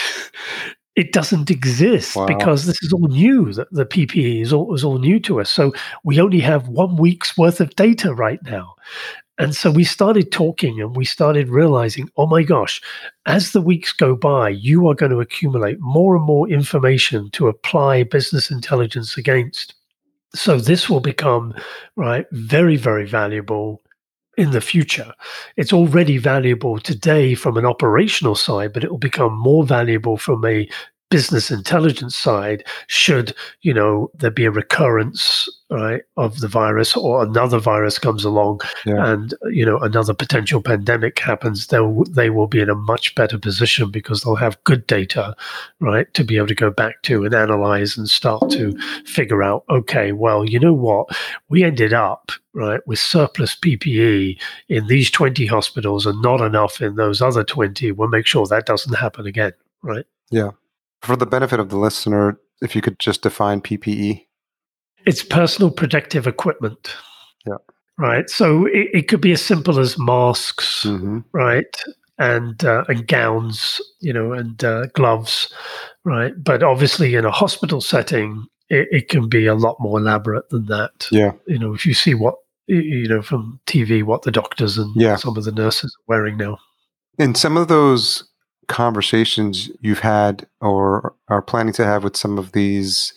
It 0.95 1.11
doesn't 1.11 1.49
exist 1.49 2.15
wow. 2.15 2.27
because 2.27 2.65
this 2.65 2.81
is 2.83 2.93
all 2.93 3.07
new. 3.07 3.51
The, 3.51 3.67
the 3.71 3.85
PPE 3.85 4.41
is 4.41 4.53
all, 4.53 4.73
is 4.75 4.83
all 4.83 4.99
new 4.99 5.19
to 5.21 5.41
us. 5.41 5.49
So 5.49 5.73
we 6.03 6.21
only 6.21 6.39
have 6.39 6.67
one 6.67 6.97
week's 6.97 7.37
worth 7.37 7.59
of 7.59 7.75
data 7.75 8.13
right 8.13 8.39
now. 8.43 8.75
And 9.39 9.55
so 9.55 9.71
we 9.71 9.83
started 9.83 10.31
talking 10.31 10.79
and 10.79 10.95
we 10.95 11.05
started 11.05 11.49
realizing, 11.49 12.09
oh 12.17 12.27
my 12.27 12.43
gosh, 12.43 12.81
as 13.25 13.51
the 13.51 13.61
weeks 13.61 13.91
go 13.91 14.15
by, 14.15 14.49
you 14.49 14.87
are 14.87 14.93
going 14.93 15.11
to 15.11 15.21
accumulate 15.21 15.79
more 15.79 16.15
and 16.15 16.25
more 16.25 16.47
information 16.47 17.31
to 17.31 17.47
apply 17.47 18.03
business 18.03 18.51
intelligence 18.51 19.17
against. 19.17 19.73
So 20.35 20.57
this 20.57 20.89
will 20.89 20.99
become, 20.99 21.53
right, 21.95 22.25
very, 22.31 22.77
very 22.77 23.05
valuable 23.07 23.81
in 24.37 24.51
the 24.51 24.61
future. 24.61 25.13
It's 25.57 25.73
already 25.73 26.17
valuable 26.17 26.79
today 26.79 27.35
from 27.35 27.57
an 27.57 27.65
operational 27.65 28.35
side, 28.35 28.73
but 28.73 28.83
it 28.83 28.91
will 28.91 28.97
become 28.97 29.37
more 29.37 29.63
valuable 29.63 30.17
from 30.17 30.45
a 30.45 30.67
business 31.13 31.51
intelligence 31.51 32.15
side 32.15 32.63
should 32.87 33.35
you 33.61 33.71
know 33.71 34.09
there 34.15 34.31
be 34.31 34.45
a 34.45 34.49
recurrence 34.49 35.47
right 35.73 36.03
of 36.17 36.39
the 36.39 36.47
virus 36.47 36.95
or 36.95 37.23
another 37.23 37.57
virus 37.57 37.97
comes 37.97 38.23
along 38.23 38.61
yeah. 38.85 39.11
and 39.11 39.33
you 39.45 39.65
know 39.65 39.77
another 39.79 40.13
potential 40.13 40.61
pandemic 40.61 41.17
happens 41.19 41.67
they 41.67 41.79
they 42.09 42.29
will 42.29 42.47
be 42.47 42.61
in 42.61 42.69
a 42.69 42.75
much 42.75 43.15
better 43.15 43.39
position 43.39 43.89
because 43.89 44.21
they'll 44.21 44.35
have 44.35 44.63
good 44.63 44.85
data 44.85 45.35
right 45.79 46.13
to 46.13 46.23
be 46.23 46.37
able 46.37 46.47
to 46.47 46.55
go 46.55 46.69
back 46.69 47.01
to 47.01 47.25
and 47.25 47.33
analyze 47.33 47.97
and 47.97 48.07
start 48.07 48.49
to 48.51 48.77
figure 49.05 49.41
out 49.41 49.65
okay 49.69 50.11
well 50.11 50.47
you 50.47 50.59
know 50.59 50.73
what 50.73 51.09
we 51.49 51.63
ended 51.63 51.91
up 51.91 52.31
right 52.53 52.85
with 52.85 52.99
surplus 52.99 53.55
ppe 53.55 54.39
in 54.69 54.87
these 54.87 55.09
20 55.09 55.45
hospitals 55.47 56.05
and 56.05 56.21
not 56.21 56.39
enough 56.39 56.81
in 56.81 56.95
those 56.95 57.21
other 57.21 57.43
20 57.43 57.91
we'll 57.93 58.07
make 58.07 58.27
sure 58.27 58.45
that 58.45 58.67
doesn't 58.67 58.93
happen 58.93 59.25
again 59.25 59.53
right 59.81 60.05
yeah 60.29 60.51
for 61.03 61.17
the 61.17 61.25
benefit 61.25 61.59
of 61.59 61.69
the 61.69 61.77
listener, 61.77 62.39
if 62.61 62.75
you 62.75 62.81
could 62.81 62.97
just 62.97 63.21
define 63.21 63.59
PPE. 63.59 64.25
It's 65.05 65.23
personal 65.23 65.71
protective 65.71 66.27
equipment. 66.27 66.95
Yeah. 67.45 67.57
Right. 67.97 68.29
So 68.29 68.65
it, 68.65 68.89
it 68.93 69.07
could 69.07 69.21
be 69.21 69.31
as 69.31 69.41
simple 69.41 69.79
as 69.79 69.99
masks, 69.99 70.83
mm-hmm. 70.85 71.19
right? 71.31 71.75
And 72.19 72.63
uh, 72.63 72.85
and 72.87 73.07
gowns, 73.07 73.81
you 73.99 74.13
know, 74.13 74.33
and 74.33 74.63
uh, 74.63 74.87
gloves, 74.87 75.53
right? 76.05 76.33
But 76.41 76.63
obviously, 76.63 77.15
in 77.15 77.25
a 77.25 77.31
hospital 77.31 77.81
setting, 77.81 78.45
it, 78.69 78.87
it 78.91 79.09
can 79.09 79.29
be 79.29 79.45
a 79.47 79.55
lot 79.55 79.77
more 79.79 79.99
elaborate 79.99 80.49
than 80.49 80.67
that. 80.67 81.07
Yeah. 81.11 81.31
You 81.47 81.59
know, 81.59 81.73
if 81.73 81.85
you 81.85 81.93
see 81.93 82.13
what 82.13 82.35
you 82.67 83.07
know 83.07 83.21
from 83.21 83.59
TV, 83.65 84.03
what 84.03 84.21
the 84.21 84.31
doctors 84.31 84.77
and 84.77 84.93
yeah. 84.95 85.15
some 85.15 85.37
of 85.37 85.43
the 85.43 85.51
nurses 85.51 85.95
are 85.95 86.05
wearing 86.07 86.37
now. 86.37 86.59
And 87.19 87.37
some 87.37 87.57
of 87.57 87.67
those 87.67 88.23
conversations 88.67 89.69
you've 89.81 89.99
had 89.99 90.47
or 90.61 91.15
are 91.27 91.41
planning 91.41 91.73
to 91.73 91.85
have 91.85 92.03
with 92.03 92.15
some 92.15 92.37
of 92.37 92.53
these 92.53 93.13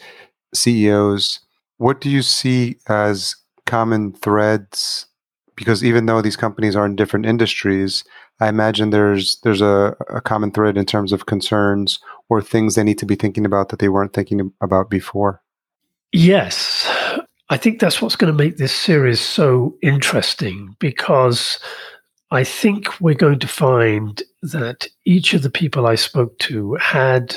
CEOs, 0.54 1.40
what 1.78 2.00
do 2.00 2.10
you 2.10 2.22
see 2.22 2.76
as 2.88 3.36
common 3.66 4.12
threads? 4.12 5.06
Because 5.56 5.84
even 5.84 6.06
though 6.06 6.22
these 6.22 6.36
companies 6.36 6.76
are 6.76 6.86
in 6.86 6.96
different 6.96 7.26
industries, 7.26 8.04
I 8.40 8.48
imagine 8.48 8.90
there's 8.90 9.38
there's 9.40 9.62
a, 9.62 9.96
a 10.10 10.20
common 10.20 10.50
thread 10.50 10.76
in 10.76 10.84
terms 10.84 11.12
of 11.12 11.26
concerns 11.26 11.98
or 12.28 12.42
things 12.42 12.74
they 12.74 12.84
need 12.84 12.98
to 12.98 13.06
be 13.06 13.14
thinking 13.14 13.46
about 13.46 13.70
that 13.70 13.78
they 13.78 13.88
weren't 13.88 14.12
thinking 14.12 14.52
about 14.60 14.90
before. 14.90 15.42
Yes. 16.12 16.90
I 17.48 17.56
think 17.56 17.78
that's 17.78 18.02
what's 18.02 18.16
going 18.16 18.32
to 18.32 18.44
make 18.44 18.56
this 18.56 18.74
series 18.74 19.20
so 19.20 19.76
interesting 19.80 20.74
because 20.80 21.60
I 22.30 22.42
think 22.42 23.00
we're 23.00 23.14
going 23.14 23.38
to 23.38 23.48
find 23.48 24.20
that 24.42 24.88
each 25.04 25.32
of 25.32 25.42
the 25.42 25.50
people 25.50 25.86
I 25.86 25.94
spoke 25.94 26.36
to 26.40 26.74
had 26.74 27.36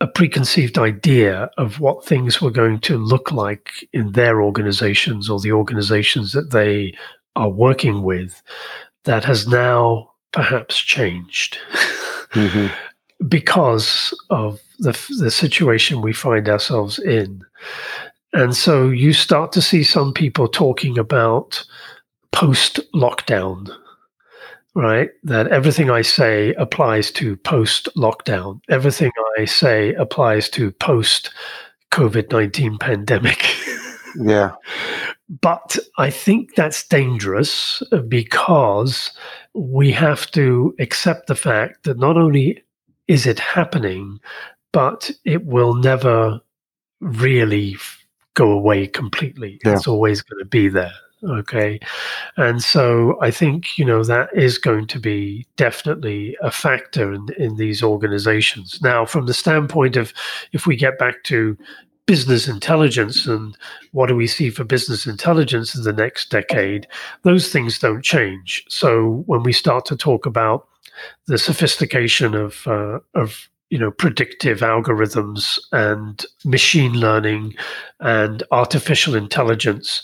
a 0.00 0.06
preconceived 0.06 0.78
idea 0.78 1.50
of 1.58 1.78
what 1.78 2.04
things 2.04 2.40
were 2.40 2.50
going 2.50 2.80
to 2.80 2.96
look 2.96 3.32
like 3.32 3.86
in 3.92 4.12
their 4.12 4.42
organizations 4.42 5.28
or 5.28 5.38
the 5.40 5.52
organizations 5.52 6.32
that 6.32 6.50
they 6.50 6.94
are 7.36 7.50
working 7.50 8.02
with 8.02 8.42
that 9.04 9.24
has 9.24 9.46
now 9.46 10.10
perhaps 10.32 10.78
changed 10.78 11.58
mm-hmm. 12.32 12.66
because 13.28 14.14
of 14.30 14.60
the, 14.78 14.92
the 15.18 15.30
situation 15.30 16.00
we 16.00 16.12
find 16.12 16.48
ourselves 16.48 16.98
in. 16.98 17.44
And 18.32 18.56
so 18.56 18.88
you 18.88 19.12
start 19.12 19.52
to 19.52 19.62
see 19.62 19.82
some 19.82 20.14
people 20.14 20.48
talking 20.48 20.98
about 20.98 21.64
post 22.32 22.80
lockdown 22.94 23.70
right? 24.74 25.10
That 25.22 25.48
everything 25.48 25.90
I 25.90 26.02
say 26.02 26.54
applies 26.54 27.10
to 27.12 27.36
post 27.36 27.88
lockdown. 27.96 28.60
Everything 28.68 29.10
I 29.38 29.44
say 29.44 29.94
applies 29.94 30.48
to 30.50 30.70
post 30.72 31.30
COVID 31.92 32.30
19 32.30 32.78
pandemic. 32.78 33.54
yeah. 34.16 34.52
But 35.40 35.78
I 35.96 36.10
think 36.10 36.56
that's 36.56 36.88
dangerous 36.88 37.84
because 38.08 39.12
we 39.54 39.92
have 39.92 40.28
to 40.32 40.74
accept 40.80 41.28
the 41.28 41.36
fact 41.36 41.84
that 41.84 42.00
not 42.00 42.16
only 42.16 42.64
is 43.06 43.26
it 43.26 43.38
happening, 43.38 44.18
but 44.72 45.08
it 45.24 45.46
will 45.46 45.74
never 45.74 46.40
really 47.00 47.76
go 48.34 48.50
away 48.50 48.88
completely. 48.88 49.60
Yeah. 49.64 49.74
It's 49.74 49.86
always 49.86 50.20
going 50.20 50.40
to 50.40 50.48
be 50.48 50.68
there. 50.68 50.94
Okay. 51.22 51.78
And 52.36 52.62
so 52.62 53.18
I 53.20 53.30
think, 53.30 53.78
you 53.78 53.84
know, 53.84 54.02
that 54.04 54.30
is 54.34 54.56
going 54.56 54.86
to 54.86 54.98
be 54.98 55.46
definitely 55.56 56.36
a 56.40 56.50
factor 56.50 57.12
in, 57.12 57.28
in 57.36 57.56
these 57.56 57.82
organizations. 57.82 58.80
Now, 58.82 59.04
from 59.04 59.26
the 59.26 59.34
standpoint 59.34 59.96
of 59.96 60.14
if 60.52 60.66
we 60.66 60.76
get 60.76 60.98
back 60.98 61.22
to 61.24 61.58
business 62.06 62.48
intelligence 62.48 63.26
and 63.26 63.56
what 63.92 64.08
do 64.08 64.16
we 64.16 64.26
see 64.26 64.50
for 64.50 64.64
business 64.64 65.06
intelligence 65.06 65.74
in 65.76 65.84
the 65.84 65.92
next 65.92 66.30
decade, 66.30 66.88
those 67.22 67.52
things 67.52 67.78
don't 67.78 68.02
change. 68.02 68.64
So 68.68 69.22
when 69.26 69.42
we 69.42 69.52
start 69.52 69.84
to 69.86 69.96
talk 69.96 70.26
about 70.26 70.66
the 71.26 71.38
sophistication 71.38 72.34
of 72.34 72.66
uh, 72.66 72.98
of 73.14 73.48
you 73.70 73.78
know 73.78 73.90
predictive 73.92 74.58
algorithms 74.58 75.58
and 75.72 76.26
machine 76.44 76.94
learning 76.94 77.54
and 78.00 78.42
artificial 78.50 79.14
intelligence 79.14 80.02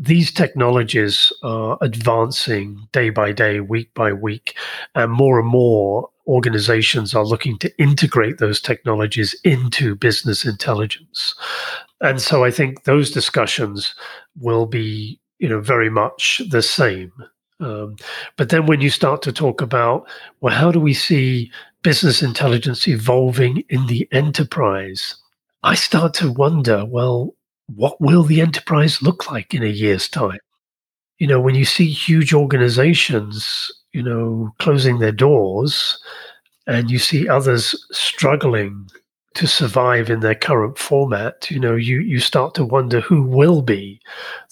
these 0.00 0.32
technologies 0.32 1.30
are 1.42 1.76
advancing 1.82 2.88
day 2.90 3.10
by 3.10 3.32
day 3.32 3.60
week 3.60 3.92
by 3.92 4.14
week 4.14 4.56
and 4.94 5.12
more 5.12 5.38
and 5.38 5.48
more 5.48 6.08
organizations 6.26 7.14
are 7.14 7.24
looking 7.24 7.58
to 7.58 7.70
integrate 7.78 8.38
those 8.38 8.62
technologies 8.62 9.38
into 9.44 9.94
business 9.94 10.46
intelligence. 10.46 11.34
And 12.00 12.18
so 12.18 12.44
i 12.44 12.50
think 12.50 12.84
those 12.84 13.10
discussions 13.10 13.94
will 14.40 14.64
be 14.64 15.20
you 15.38 15.48
know 15.48 15.60
very 15.60 15.90
much 15.90 16.40
the 16.48 16.62
same. 16.62 17.12
Um, 17.60 17.96
but 18.38 18.48
then 18.48 18.64
when 18.64 18.80
you 18.80 18.88
start 18.88 19.20
to 19.22 19.32
talk 19.32 19.60
about 19.60 20.08
well 20.40 20.54
how 20.54 20.72
do 20.72 20.80
we 20.80 20.94
see 20.94 21.52
business 21.82 22.22
intelligence 22.22 22.88
evolving 22.88 23.64
in 23.68 23.86
the 23.86 24.08
enterprise, 24.12 25.16
I 25.62 25.74
start 25.74 26.14
to 26.14 26.32
wonder 26.32 26.86
well, 26.86 27.34
what 27.74 28.00
will 28.00 28.22
the 28.22 28.40
enterprise 28.40 29.02
look 29.02 29.30
like 29.30 29.54
in 29.54 29.62
a 29.62 29.66
year's 29.66 30.08
time? 30.08 30.38
You 31.18 31.26
know, 31.26 31.40
when 31.40 31.54
you 31.54 31.64
see 31.64 31.88
huge 31.88 32.32
organizations, 32.32 33.70
you 33.92 34.02
know, 34.02 34.52
closing 34.58 34.98
their 34.98 35.12
doors 35.12 35.98
and 36.66 36.90
you 36.90 36.98
see 36.98 37.28
others 37.28 37.74
struggling 37.92 38.88
to 39.34 39.46
survive 39.46 40.10
in 40.10 40.20
their 40.20 40.34
current 40.34 40.78
format, 40.78 41.50
you 41.50 41.60
know, 41.60 41.76
you, 41.76 42.00
you 42.00 42.18
start 42.18 42.54
to 42.54 42.64
wonder 42.64 43.00
who 43.00 43.22
will 43.22 43.62
be 43.62 44.00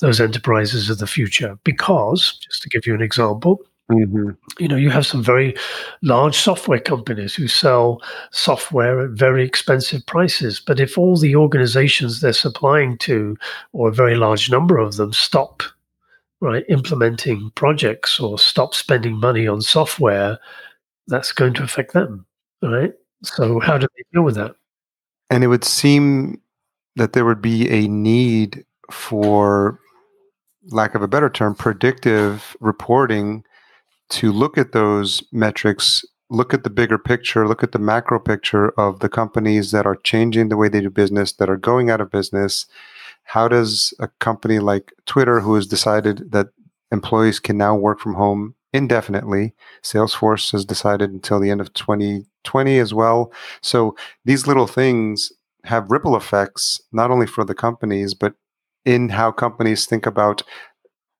those 0.00 0.20
enterprises 0.20 0.88
of 0.88 0.98
the 0.98 1.06
future. 1.06 1.58
Because, 1.64 2.38
just 2.38 2.62
to 2.62 2.68
give 2.68 2.86
you 2.86 2.94
an 2.94 3.02
example, 3.02 3.60
Mm-hmm. 3.90 4.30
You 4.58 4.68
know, 4.68 4.76
you 4.76 4.90
have 4.90 5.06
some 5.06 5.22
very 5.22 5.54
large 6.02 6.36
software 6.36 6.80
companies 6.80 7.34
who 7.34 7.48
sell 7.48 8.02
software 8.32 9.00
at 9.00 9.10
very 9.10 9.44
expensive 9.44 10.04
prices. 10.04 10.60
But 10.60 10.78
if 10.78 10.98
all 10.98 11.16
the 11.16 11.34
organizations 11.36 12.20
they're 12.20 12.34
supplying 12.34 12.98
to, 12.98 13.36
or 13.72 13.88
a 13.88 13.92
very 13.92 14.14
large 14.14 14.50
number 14.50 14.78
of 14.78 14.96
them, 14.96 15.12
stop 15.12 15.62
right 16.40 16.64
implementing 16.68 17.50
projects 17.54 18.20
or 18.20 18.38
stop 18.38 18.74
spending 18.74 19.18
money 19.18 19.48
on 19.48 19.62
software, 19.62 20.38
that's 21.06 21.32
going 21.32 21.54
to 21.54 21.62
affect 21.62 21.94
them. 21.94 22.26
Right. 22.62 22.92
So 23.22 23.58
how 23.58 23.78
do 23.78 23.86
they 23.96 24.04
deal 24.12 24.22
with 24.22 24.34
that? 24.34 24.54
And 25.30 25.42
it 25.42 25.48
would 25.48 25.64
seem 25.64 26.40
that 26.96 27.12
there 27.14 27.24
would 27.24 27.42
be 27.42 27.68
a 27.70 27.88
need 27.88 28.64
for 28.90 29.80
lack 30.70 30.94
of 30.94 31.02
a 31.02 31.08
better 31.08 31.30
term, 31.30 31.54
predictive 31.54 32.56
reporting 32.60 33.44
to 34.10 34.32
look 34.32 34.56
at 34.58 34.72
those 34.72 35.22
metrics, 35.32 36.04
look 36.30 36.54
at 36.54 36.64
the 36.64 36.70
bigger 36.70 36.98
picture, 36.98 37.46
look 37.46 37.62
at 37.62 37.72
the 37.72 37.78
macro 37.78 38.18
picture 38.18 38.70
of 38.78 39.00
the 39.00 39.08
companies 39.08 39.70
that 39.70 39.86
are 39.86 39.96
changing 39.96 40.48
the 40.48 40.56
way 40.56 40.68
they 40.68 40.80
do 40.80 40.90
business, 40.90 41.32
that 41.32 41.50
are 41.50 41.56
going 41.56 41.90
out 41.90 42.00
of 42.00 42.10
business. 42.10 42.66
How 43.24 43.48
does 43.48 43.92
a 43.98 44.08
company 44.18 44.58
like 44.58 44.92
Twitter, 45.06 45.40
who 45.40 45.54
has 45.54 45.66
decided 45.66 46.32
that 46.32 46.48
employees 46.90 47.38
can 47.38 47.58
now 47.58 47.76
work 47.76 48.00
from 48.00 48.14
home 48.14 48.54
indefinitely, 48.72 49.54
Salesforce 49.82 50.52
has 50.52 50.64
decided 50.64 51.10
until 51.10 51.40
the 51.40 51.50
end 51.50 51.60
of 51.60 51.72
2020 51.72 52.78
as 52.78 52.92
well. 52.94 53.32
So 53.62 53.96
these 54.24 54.46
little 54.46 54.66
things 54.66 55.32
have 55.64 55.90
ripple 55.90 56.16
effects, 56.16 56.80
not 56.92 57.10
only 57.10 57.26
for 57.26 57.44
the 57.44 57.54
companies, 57.54 58.14
but 58.14 58.34
in 58.84 59.10
how 59.10 59.32
companies 59.32 59.86
think 59.86 60.06
about 60.06 60.42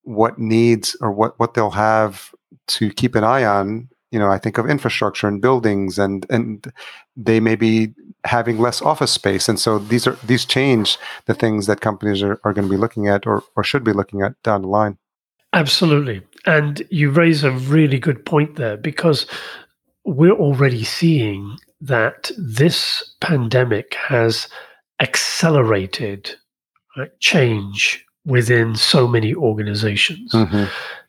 what 0.08 0.38
needs 0.38 0.96
or 1.00 1.12
what, 1.12 1.38
what 1.38 1.54
they'll 1.54 1.70
have 1.70 2.34
to 2.66 2.90
keep 2.90 3.14
an 3.14 3.24
eye 3.24 3.44
on 3.44 3.88
you 4.10 4.18
know 4.18 4.30
i 4.30 4.38
think 4.38 4.58
of 4.58 4.68
infrastructure 4.68 5.28
and 5.28 5.42
buildings 5.42 5.98
and 5.98 6.26
and 6.30 6.72
they 7.16 7.40
may 7.40 7.56
be 7.56 7.92
having 8.24 8.58
less 8.58 8.82
office 8.82 9.12
space. 9.12 9.48
And 9.48 9.58
so 9.58 9.78
these 9.78 10.06
are 10.06 10.18
these 10.24 10.44
change 10.44 10.98
the 11.26 11.34
things 11.34 11.66
that 11.66 11.80
companies 11.80 12.22
are, 12.22 12.40
are 12.44 12.52
going 12.52 12.66
to 12.66 12.70
be 12.70 12.76
looking 12.76 13.08
at 13.08 13.26
or, 13.26 13.42
or 13.56 13.64
should 13.64 13.84
be 13.84 13.92
looking 13.92 14.22
at 14.22 14.40
down 14.42 14.62
the 14.62 14.68
line. 14.68 14.98
Absolutely. 15.52 16.22
And 16.46 16.82
you 16.90 17.10
raise 17.10 17.42
a 17.42 17.50
really 17.50 17.98
good 17.98 18.24
point 18.24 18.56
there 18.56 18.76
because 18.76 19.26
we're 20.04 20.32
already 20.32 20.84
seeing 20.84 21.56
that 21.80 22.30
this 22.36 23.14
pandemic 23.20 23.94
has 23.94 24.48
accelerated 25.00 26.34
right, 26.96 27.10
change 27.20 28.04
within 28.24 28.74
so 28.74 29.08
many 29.08 29.34
organizations. 29.34 30.32
Mm-hmm. 30.32 30.64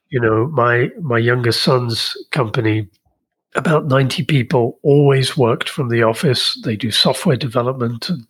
You 0.09 0.19
know 0.19 0.47
my 0.47 0.89
my 1.01 1.17
younger 1.17 1.51
son's 1.51 2.15
company 2.31 2.87
about 3.55 3.87
90 3.87 4.25
people 4.25 4.77
always 4.83 5.35
worked 5.35 5.69
from 5.69 5.89
the 5.89 6.03
office. 6.03 6.59
They 6.63 6.75
do 6.75 6.91
software 6.91 7.35
development 7.35 8.07
and, 8.09 8.27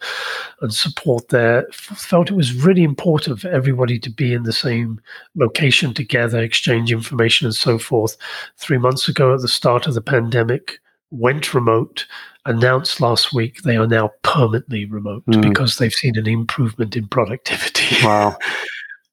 and 0.61 0.73
support 0.73 1.27
there. 1.27 1.67
Felt 1.73 2.31
it 2.31 2.35
was 2.35 2.53
really 2.53 2.83
important 2.83 3.41
for 3.41 3.49
everybody 3.49 3.99
to 3.99 4.09
be 4.09 4.33
in 4.33 4.43
the 4.43 4.53
same 4.53 5.01
location 5.35 5.93
together 5.93 6.39
exchange 6.39 6.91
information 6.91 7.47
and 7.47 7.55
so 7.55 7.77
forth. 7.77 8.15
Three 8.57 8.77
months 8.77 9.09
ago 9.09 9.33
at 9.33 9.41
the 9.41 9.49
start 9.49 9.87
of 9.87 9.93
the 9.93 10.01
pandemic 10.01 10.79
went 11.11 11.53
remote 11.53 12.05
announced 12.49 12.99
last 12.99 13.33
week 13.33 13.61
they 13.61 13.77
are 13.77 13.87
now 13.87 14.09
permanently 14.23 14.85
remote 14.85 15.23
mm. 15.25 15.41
because 15.41 15.77
they've 15.77 15.93
seen 15.93 16.17
an 16.17 16.27
improvement 16.27 16.95
in 16.95 17.07
productivity 17.07 17.95
wow 18.03 18.35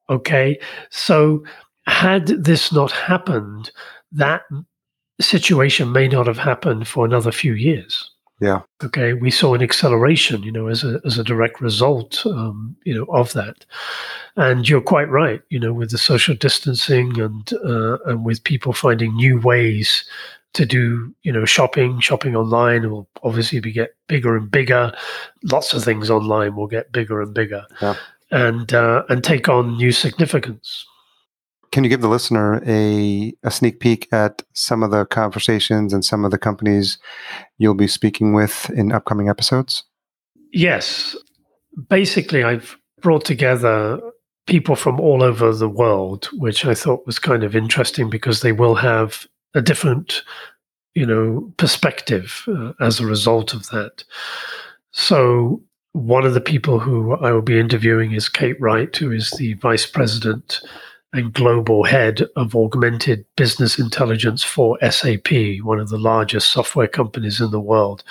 okay 0.08 0.58
so 0.90 1.42
had 1.86 2.26
this 2.26 2.72
not 2.72 2.90
happened, 2.90 3.70
that 4.12 4.42
situation 5.20 5.92
may 5.92 6.08
not 6.08 6.26
have 6.26 6.38
happened 6.38 6.88
for 6.88 7.04
another 7.04 7.32
few 7.32 7.54
years. 7.54 8.10
Yeah. 8.40 8.62
Okay. 8.84 9.14
We 9.14 9.30
saw 9.30 9.54
an 9.54 9.62
acceleration, 9.62 10.42
you 10.42 10.52
know, 10.52 10.66
as 10.66 10.84
a 10.84 11.00
as 11.06 11.18
a 11.18 11.24
direct 11.24 11.58
result, 11.60 12.26
um, 12.26 12.76
you 12.84 12.94
know, 12.94 13.04
of 13.04 13.32
that. 13.32 13.64
And 14.36 14.68
you're 14.68 14.82
quite 14.82 15.08
right, 15.08 15.40
you 15.48 15.58
know, 15.58 15.72
with 15.72 15.90
the 15.90 15.96
social 15.96 16.34
distancing 16.34 17.18
and 17.18 17.50
uh, 17.64 17.96
and 18.04 18.26
with 18.26 18.44
people 18.44 18.74
finding 18.74 19.16
new 19.16 19.40
ways 19.40 20.04
to 20.56 20.66
do, 20.66 21.14
you 21.22 21.32
know, 21.32 21.44
shopping. 21.44 22.00
Shopping 22.00 22.34
online 22.34 22.90
will 22.90 23.08
obviously 23.22 23.60
be 23.60 23.72
get 23.72 23.94
bigger 24.08 24.36
and 24.36 24.50
bigger. 24.50 24.92
Lots 25.44 25.72
of 25.72 25.84
things 25.84 26.10
online 26.10 26.56
will 26.56 26.66
get 26.66 26.92
bigger 26.92 27.20
and 27.22 27.32
bigger, 27.32 27.64
yeah. 27.80 27.94
and 28.30 28.72
uh, 28.74 29.04
and 29.08 29.22
take 29.22 29.48
on 29.48 29.76
new 29.76 29.92
significance. 29.92 30.84
Can 31.72 31.84
you 31.84 31.90
give 31.90 32.00
the 32.00 32.08
listener 32.08 32.62
a, 32.66 33.34
a 33.42 33.50
sneak 33.50 33.80
peek 33.80 34.08
at 34.12 34.42
some 34.54 34.82
of 34.82 34.90
the 34.90 35.04
conversations 35.04 35.92
and 35.92 36.04
some 36.04 36.24
of 36.24 36.30
the 36.30 36.38
companies 36.38 36.98
you'll 37.58 37.74
be 37.74 37.88
speaking 37.88 38.32
with 38.32 38.70
in 38.70 38.92
upcoming 38.92 39.28
episodes? 39.28 39.84
Yes. 40.52 41.16
Basically, 41.88 42.44
I've 42.44 42.78
brought 43.02 43.24
together 43.24 44.00
people 44.46 44.76
from 44.76 45.00
all 45.00 45.22
over 45.22 45.52
the 45.52 45.68
world, 45.68 46.30
which 46.34 46.64
I 46.64 46.72
thought 46.72 47.04
was 47.04 47.18
kind 47.18 47.42
of 47.42 47.54
interesting 47.54 48.08
because 48.08 48.40
they 48.40 48.52
will 48.52 48.76
have 48.76 49.26
a 49.56 49.62
different, 49.62 50.22
you 50.94 51.06
know, 51.06 51.52
perspective 51.56 52.44
uh, 52.46 52.72
as 52.80 53.00
a 53.00 53.06
result 53.06 53.54
of 53.54 53.68
that. 53.70 54.04
So 54.92 55.62
one 55.92 56.24
of 56.24 56.34
the 56.34 56.40
people 56.40 56.78
who 56.78 57.14
I 57.16 57.32
will 57.32 57.42
be 57.42 57.58
interviewing 57.58 58.12
is 58.12 58.28
Kate 58.28 58.60
Wright, 58.60 58.94
who 58.94 59.10
is 59.10 59.30
the 59.30 59.54
vice 59.54 59.86
president 59.86 60.60
and 61.12 61.32
global 61.32 61.84
head 61.84 62.26
of 62.36 62.54
augmented 62.54 63.24
business 63.36 63.78
intelligence 63.78 64.42
for 64.42 64.78
SAP, 64.90 65.32
one 65.62 65.80
of 65.80 65.88
the 65.88 65.98
largest 65.98 66.52
software 66.52 66.88
companies 66.88 67.40
in 67.40 67.50
the 67.50 67.60
world. 67.60 68.04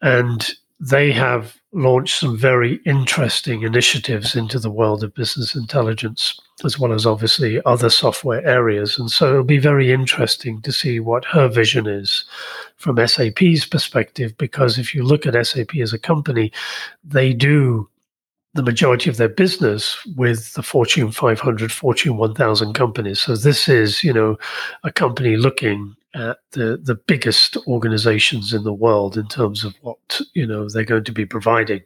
And 0.00 0.50
they 0.80 1.12
have 1.12 1.56
launched 1.72 2.18
some 2.18 2.36
very 2.36 2.80
interesting 2.84 3.62
initiatives 3.62 4.36
into 4.36 4.58
the 4.58 4.70
world 4.70 5.02
of 5.02 5.14
business 5.14 5.54
intelligence, 5.54 6.38
as 6.64 6.78
well 6.78 6.92
as 6.92 7.06
obviously 7.06 7.60
other 7.64 7.88
software 7.88 8.44
areas. 8.46 8.98
And 8.98 9.10
so 9.10 9.30
it'll 9.30 9.44
be 9.44 9.58
very 9.58 9.92
interesting 9.92 10.60
to 10.62 10.72
see 10.72 11.00
what 11.00 11.24
her 11.26 11.48
vision 11.48 11.86
is 11.86 12.24
from 12.76 13.04
SAP's 13.06 13.66
perspective, 13.66 14.36
because 14.36 14.78
if 14.78 14.94
you 14.94 15.04
look 15.04 15.26
at 15.26 15.46
SAP 15.46 15.76
as 15.76 15.92
a 15.92 15.98
company, 15.98 16.52
they 17.02 17.32
do 17.32 17.88
the 18.54 18.62
majority 18.62 19.10
of 19.10 19.16
their 19.16 19.28
business 19.28 19.98
with 20.16 20.54
the 20.54 20.62
Fortune 20.62 21.10
500, 21.10 21.72
Fortune 21.72 22.16
1000 22.16 22.72
companies. 22.72 23.20
So 23.20 23.36
this 23.36 23.68
is, 23.68 24.04
you 24.04 24.12
know, 24.12 24.38
a 24.84 24.92
company 24.92 25.36
looking 25.36 25.96
at 26.14 26.38
the 26.52 26.80
the 26.82 26.94
biggest 26.94 27.56
organizations 27.66 28.52
in 28.52 28.64
the 28.64 28.72
world 28.72 29.16
in 29.16 29.26
terms 29.26 29.64
of 29.64 29.74
what 29.82 30.20
you 30.34 30.46
know 30.46 30.68
they're 30.68 30.84
going 30.84 31.04
to 31.04 31.12
be 31.12 31.26
providing. 31.26 31.82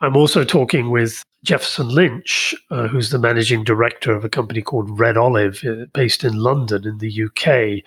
I'm 0.00 0.16
also 0.16 0.44
talking 0.44 0.90
with 0.90 1.22
Jefferson 1.44 1.88
Lynch, 1.88 2.54
uh, 2.70 2.86
who's 2.86 3.10
the 3.10 3.18
managing 3.18 3.64
director 3.64 4.14
of 4.14 4.24
a 4.24 4.28
company 4.28 4.62
called 4.62 4.98
Red 4.98 5.16
Olive, 5.16 5.62
uh, 5.64 5.86
based 5.92 6.22
in 6.22 6.34
London 6.34 6.86
in 6.86 6.98
the 6.98 7.24
UK. 7.24 7.84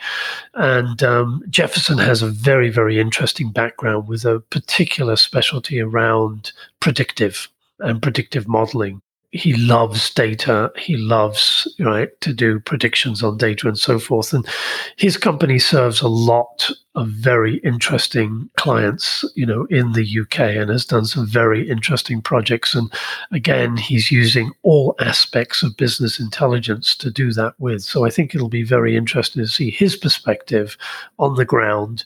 And 0.55 1.01
um, 1.03 1.41
Jefferson 1.49 1.97
has 1.97 2.21
a 2.21 2.27
very, 2.27 2.69
very 2.69 2.99
interesting 2.99 3.51
background 3.51 4.09
with 4.09 4.25
a 4.25 4.41
particular 4.41 5.15
specialty 5.15 5.79
around 5.79 6.51
predictive 6.81 7.47
and 7.79 8.01
predictive 8.01 8.47
modeling 8.47 9.01
he 9.36 9.54
loves 9.54 10.13
data. 10.13 10.71
He 10.78 10.95
loves 10.95 11.67
right 11.80 12.10
to 12.21 12.32
do 12.32 12.62
predictions 12.62 13.21
on 13.21 13.38
data 13.38 13.67
and 13.67 13.78
so 13.78 14.00
forth. 14.00 14.32
And 14.32 14.48
his 14.95 15.17
company 15.17 15.60
serves 15.60 16.02
a 16.02 16.08
lot 16.08 16.71
of 16.95 17.10
very 17.10 17.58
interesting 17.58 18.50
clients, 18.56 19.26
you 19.36 19.45
know, 19.45 19.65
in 19.65 19.91
the 19.91 20.19
UK 20.21 20.39
and 20.39 20.69
has 20.69 20.86
done 20.86 21.06
some 21.06 21.28
very 21.28 21.69
interesting 21.69 22.21
projects. 22.21 22.74
And 22.74 22.91
again, 23.34 23.76
he's 23.76 24.10
using 24.10 24.54
all 24.63 24.95
aspects 25.00 25.63
of 25.63 25.76
business 25.76 26.17
intelligence 26.17 26.95
to 26.95 27.12
do 27.12 27.34
that 27.34 27.56
with. 27.60 27.84
So 27.84 28.06
I 28.06 28.10
think 28.10 28.34
it'll 28.34 28.48
be 28.48 28.63
very 28.63 28.95
interesting 28.95 29.43
to 29.43 29.50
see 29.50 29.69
his 29.69 29.98
perspective 29.98 30.78
on 31.19 31.36
the 31.36 31.45
ground 31.45 32.06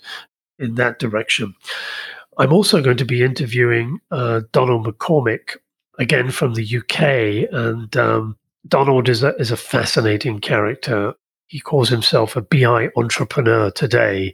in 0.58 0.76
that 0.76 0.98
direction. 0.98 1.54
I'm 2.40 2.54
also 2.54 2.82
going 2.82 2.98
to 2.98 3.06
be 3.06 3.22
interviewing 3.22 4.00
uh, 4.10 4.42
Donald 4.52 4.88
McCormick, 4.88 5.58
again 6.00 6.32
from 6.32 6.56
the 6.56 6.78
UK. 6.78 7.52
And 7.54 7.96
um, 7.96 8.38
Donald 8.68 9.10
is 9.10 9.24
a, 9.24 9.36
is 9.36 9.52
a 9.52 9.58
fascinating 9.58 10.40
character. 10.40 11.14
He 11.48 11.60
calls 11.60 11.90
himself 11.90 12.36
a 12.36 12.42
BI 12.42 12.90
entrepreneur 12.96 13.72
today. 13.72 14.34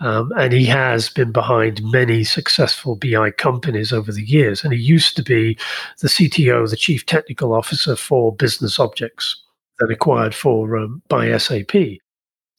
Um, 0.00 0.32
and 0.36 0.52
he 0.52 0.64
has 0.66 1.08
been 1.08 1.32
behind 1.32 1.82
many 1.84 2.24
successful 2.24 2.96
BI 2.96 3.32
companies 3.32 3.92
over 3.92 4.12
the 4.12 4.22
years. 4.22 4.64
And 4.64 4.72
he 4.72 4.78
used 4.78 5.16
to 5.16 5.22
be 5.22 5.58
the 6.00 6.08
CTO, 6.08 6.68
the 6.68 6.76
chief 6.76 7.04
technical 7.06 7.52
officer 7.52 7.96
for 7.96 8.34
Business 8.34 8.78
Objects, 8.78 9.42
that 9.78 9.90
acquired 9.90 10.34
for 10.34 10.76
um, 10.76 11.02
by 11.08 11.36
SAP. 11.36 11.74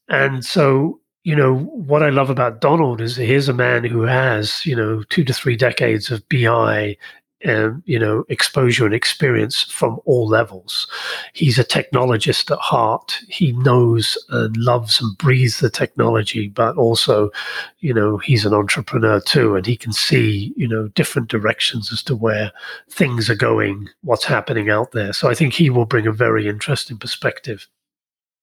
And 0.09 0.43
so 0.43 0.99
you 1.23 1.35
know 1.35 1.55
what 1.55 2.03
I 2.03 2.09
love 2.09 2.29
about 2.29 2.59
Donald 2.59 2.99
is 2.99 3.15
here's 3.15 3.47
a 3.47 3.53
man 3.53 3.85
who 3.85 4.01
has 4.01 4.65
you 4.65 4.75
know 4.75 5.03
two 5.03 5.23
to 5.23 5.33
three 5.33 5.55
decades 5.55 6.11
of 6.11 6.27
BI 6.27 6.97
um, 7.45 7.84
you 7.86 7.99
know, 7.99 8.23
exposure 8.29 8.86
and 8.86 8.93
experience 8.93 9.63
from 9.63 9.99
all 10.06 10.27
levels. 10.27 10.88
He's 11.34 11.60
a 11.60 11.63
technologist 11.63 12.51
at 12.51 12.60
heart. 12.60 13.19
He 13.27 13.51
knows 13.53 14.17
and 14.29 14.56
loves 14.58 15.01
and 15.01 15.17
breathes 15.17 15.60
the 15.60 15.69
technology, 15.69 16.47
but 16.47 16.77
also, 16.77 17.32
you 17.79 17.93
know, 17.93 18.17
he's 18.17 18.45
an 18.45 18.53
entrepreneur 18.53 19.19
too, 19.19 19.56
and 19.56 19.65
he 19.65 19.75
can 19.75 19.93
see, 19.93 20.53
you 20.56 20.67
know, 20.67 20.88
different 20.89 21.29
directions 21.29 21.91
as 21.91 22.01
to 22.03 22.15
where 22.15 22.51
things 22.89 23.29
are 23.29 23.36
going, 23.36 23.89
what's 24.01 24.25
happening 24.25 24.69
out 24.69 24.91
there. 24.91 25.13
So 25.13 25.29
I 25.29 25.34
think 25.34 25.53
he 25.53 25.69
will 25.69 25.86
bring 25.86 26.08
a 26.08 26.12
very 26.12 26.47
interesting 26.47 26.97
perspective. 26.97 27.67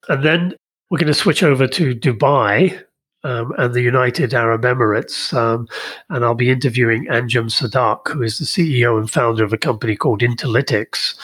And 0.08 0.24
then 0.24 0.54
we're 0.90 0.98
going 0.98 1.06
to 1.06 1.14
switch 1.14 1.42
over 1.42 1.66
to 1.68 1.94
Dubai, 1.94 2.82
um, 3.24 3.52
and 3.58 3.74
the 3.74 3.82
United 3.82 4.34
Arab 4.34 4.62
Emirates. 4.62 5.32
Um, 5.32 5.68
and 6.08 6.24
I'll 6.24 6.34
be 6.34 6.50
interviewing 6.50 7.06
Anjem 7.06 7.50
Sadak, 7.50 8.08
who 8.08 8.22
is 8.22 8.38
the 8.38 8.44
CEO 8.44 8.98
and 8.98 9.10
founder 9.10 9.44
of 9.44 9.52
a 9.52 9.58
company 9.58 9.96
called 9.96 10.20
Intellytics. 10.20 11.16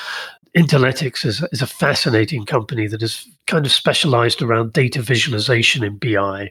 Intellytics 0.57 1.25
is, 1.25 1.45
is 1.53 1.61
a 1.61 1.67
fascinating 1.67 2.47
company 2.47 2.87
that 2.87 3.03
is 3.03 3.29
kind 3.47 3.67
of 3.67 3.73
specialized 3.73 4.41
around 4.41 4.73
data 4.73 5.03
visualization 5.03 5.85
in 5.85 5.99
BI. 5.99 6.51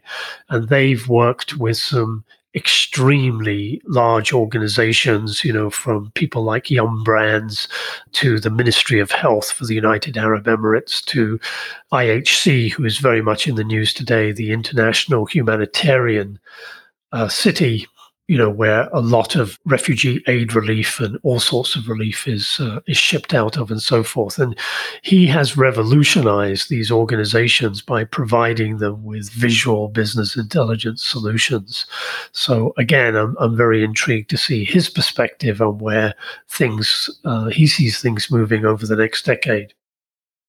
And 0.49 0.69
they've 0.69 1.07
worked 1.07 1.57
with 1.57 1.77
some 1.77 2.23
extremely 2.55 3.81
large 3.85 4.31
organizations, 4.31 5.43
you 5.43 5.51
know, 5.51 5.69
from 5.69 6.11
people 6.15 6.43
like 6.43 6.71
Yum 6.71 7.03
Brands 7.03 7.67
to 8.13 8.39
the 8.39 8.49
Ministry 8.49 8.99
of 8.99 9.11
Health 9.11 9.51
for 9.51 9.65
the 9.65 9.75
United 9.75 10.17
Arab 10.17 10.45
Emirates 10.45 11.03
to 11.05 11.39
IHC, 11.91 12.71
who 12.71 12.85
is 12.85 12.97
very 12.99 13.21
much 13.21 13.47
in 13.47 13.55
the 13.55 13.63
news 13.63 13.93
today, 13.93 14.31
the 14.31 14.51
International 14.51 15.25
Humanitarian 15.25 16.39
uh, 17.11 17.27
City 17.27 17.87
you 18.27 18.37
know, 18.37 18.49
where 18.49 18.89
a 18.91 19.01
lot 19.01 19.35
of 19.35 19.59
refugee 19.65 20.23
aid 20.27 20.55
relief 20.55 20.99
and 20.99 21.19
all 21.21 21.39
sorts 21.39 21.75
of 21.75 21.87
relief 21.87 22.27
is 22.27 22.59
uh, 22.59 22.79
is 22.87 22.97
shipped 22.97 23.33
out 23.33 23.57
of, 23.57 23.69
and 23.69 23.81
so 23.81 24.03
forth. 24.03 24.39
And 24.39 24.57
he 25.03 25.27
has 25.27 25.57
revolutionized 25.57 26.69
these 26.69 26.91
organizations 26.91 27.81
by 27.81 28.03
providing 28.03 28.77
them 28.77 29.03
with 29.03 29.29
visual 29.29 29.89
business 29.89 30.35
intelligence 30.35 31.03
solutions. 31.03 31.85
So 32.31 32.73
again, 32.77 33.15
I'm 33.15 33.35
I'm 33.39 33.55
very 33.55 33.83
intrigued 33.83 34.29
to 34.31 34.37
see 34.37 34.65
his 34.65 34.89
perspective 34.89 35.61
on 35.61 35.77
where 35.77 36.15
things 36.49 37.09
uh, 37.25 37.45
he 37.49 37.67
sees 37.67 38.01
things 38.01 38.31
moving 38.31 38.65
over 38.65 38.87
the 38.87 38.95
next 38.95 39.25
decade. 39.25 39.73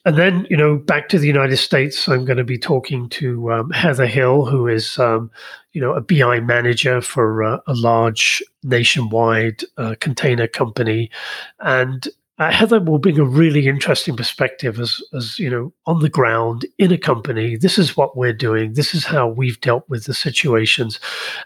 And 0.06 0.16
then, 0.16 0.46
you 0.48 0.56
know, 0.56 0.76
back 0.76 1.08
to 1.08 1.18
the 1.18 1.26
United 1.26 1.56
States, 1.56 2.06
I'm 2.06 2.24
going 2.24 2.36
to 2.36 2.44
be 2.44 2.58
talking 2.58 3.08
to 3.08 3.52
um, 3.52 3.70
Heather 3.72 4.06
Hill, 4.06 4.44
who 4.44 4.68
is, 4.68 5.00
um, 5.00 5.32
you 5.72 5.80
know, 5.80 5.94
a 5.94 6.00
BI 6.00 6.38
manager 6.38 7.00
for 7.00 7.42
uh, 7.42 7.58
a 7.66 7.74
large 7.74 8.40
nationwide 8.62 9.64
uh, 9.78 9.96
container 9.98 10.46
company. 10.46 11.10
And 11.58 12.06
uh, 12.38 12.50
Heather 12.50 12.80
will 12.80 12.98
bring 12.98 13.18
a 13.18 13.24
really 13.24 13.66
interesting 13.66 14.14
perspective 14.14 14.78
as, 14.78 15.02
as 15.14 15.38
you 15.38 15.48
know, 15.48 15.72
on 15.86 16.00
the 16.00 16.08
ground 16.10 16.66
in 16.76 16.92
a 16.92 16.98
company. 16.98 17.56
This 17.56 17.78
is 17.78 17.96
what 17.96 18.16
we're 18.16 18.34
doing. 18.34 18.74
This 18.74 18.94
is 18.94 19.06
how 19.06 19.26
we've 19.26 19.60
dealt 19.62 19.88
with 19.88 20.04
the 20.04 20.12
situations. 20.12 21.00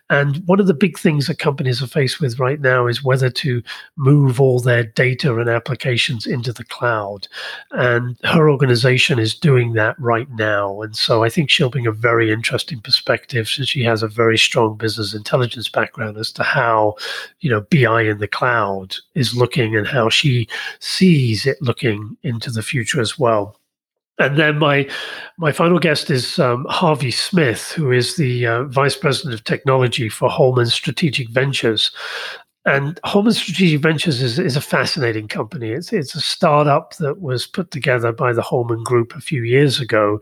And 0.09 0.43
one 0.47 0.59
of 0.59 0.67
the 0.67 0.75
big 0.75 0.99
things 0.99 1.29
that 1.29 1.39
companies 1.39 1.81
are 1.81 1.87
faced 1.87 2.21
with 2.21 2.41
right 2.41 2.61
now 2.61 2.89
is 2.89 3.05
whether 3.05 3.31
to 3.31 3.63
move 3.97 4.41
all 4.41 4.59
their 4.59 4.83
data 4.83 5.39
and 5.39 5.49
applications 5.49 6.27
into 6.27 6.53
the 6.53 6.65
cloud. 6.65 7.29
And 7.71 8.17
her 8.25 8.51
organization 8.51 9.21
is 9.21 9.35
doing 9.35 9.75
that 9.75 9.95
right 10.01 10.29
now. 10.31 10.83
And 10.83 10.97
so 10.97 11.23
I 11.23 11.29
think 11.29 11.51
she'll 11.51 11.71
bring 11.71 11.87
a 11.87 11.93
very 11.93 12.33
interesting 12.33 12.81
perspective 12.81 13.49
since 13.49 13.69
she 13.69 13.85
has 13.85 14.03
a 14.03 14.09
very 14.09 14.39
strong 14.39 14.77
business 14.77 15.15
intelligence 15.15 15.69
background 15.69 16.17
as 16.17 16.33
to 16.33 16.43
how, 16.43 16.97
you 17.39 17.51
know, 17.51 17.61
BI 17.71 18.03
in 18.03 18.19
the 18.19 18.27
cloud 18.27 18.97
is 19.15 19.37
looking 19.37 19.77
and 19.77 19.87
how 19.87 20.09
she 20.09 20.49
sees 20.81 21.47
it 21.47 21.61
looking 21.61 22.17
into 22.23 22.51
the 22.51 22.63
future 22.63 23.01
as 23.01 23.19
well. 23.19 23.57
And 24.19 24.39
then 24.39 24.59
my 24.59 24.89
my 25.39 25.51
final 25.51 25.79
guest 25.79 26.11
is 26.11 26.39
um, 26.39 26.67
Harvey 26.69 27.11
Smith, 27.11 27.73
who 27.73 27.91
is 27.91 28.17
the 28.17 28.47
uh, 28.47 28.65
vice 28.65 28.97
president 28.97 29.35
of 29.35 29.45
technology 29.45 30.11
for 30.11 30.29
Holman 30.29 30.67
Strategic 30.67 31.31
Ventures. 31.31 31.91
And 32.67 33.01
Holman 33.05 33.33
Strategic 33.33 33.81
Ventures 33.81 34.21
is, 34.21 34.39
is 34.39 34.55
a 34.55 34.61
fascinating 34.61 35.29
company. 35.29 35.71
It's 35.71 35.95
it's 35.95 36.15
a 36.15 36.21
startup 36.21 36.95
that 36.97 37.21
was 37.23 37.47
put 37.47 37.71
together 37.71 38.13
by 38.13 38.35
the 38.35 38.43
Holman 38.43 38.85
Group 38.85 39.15
a 39.15 39.21
few 39.21 39.43
years 39.43 39.81
ago 39.81 40.21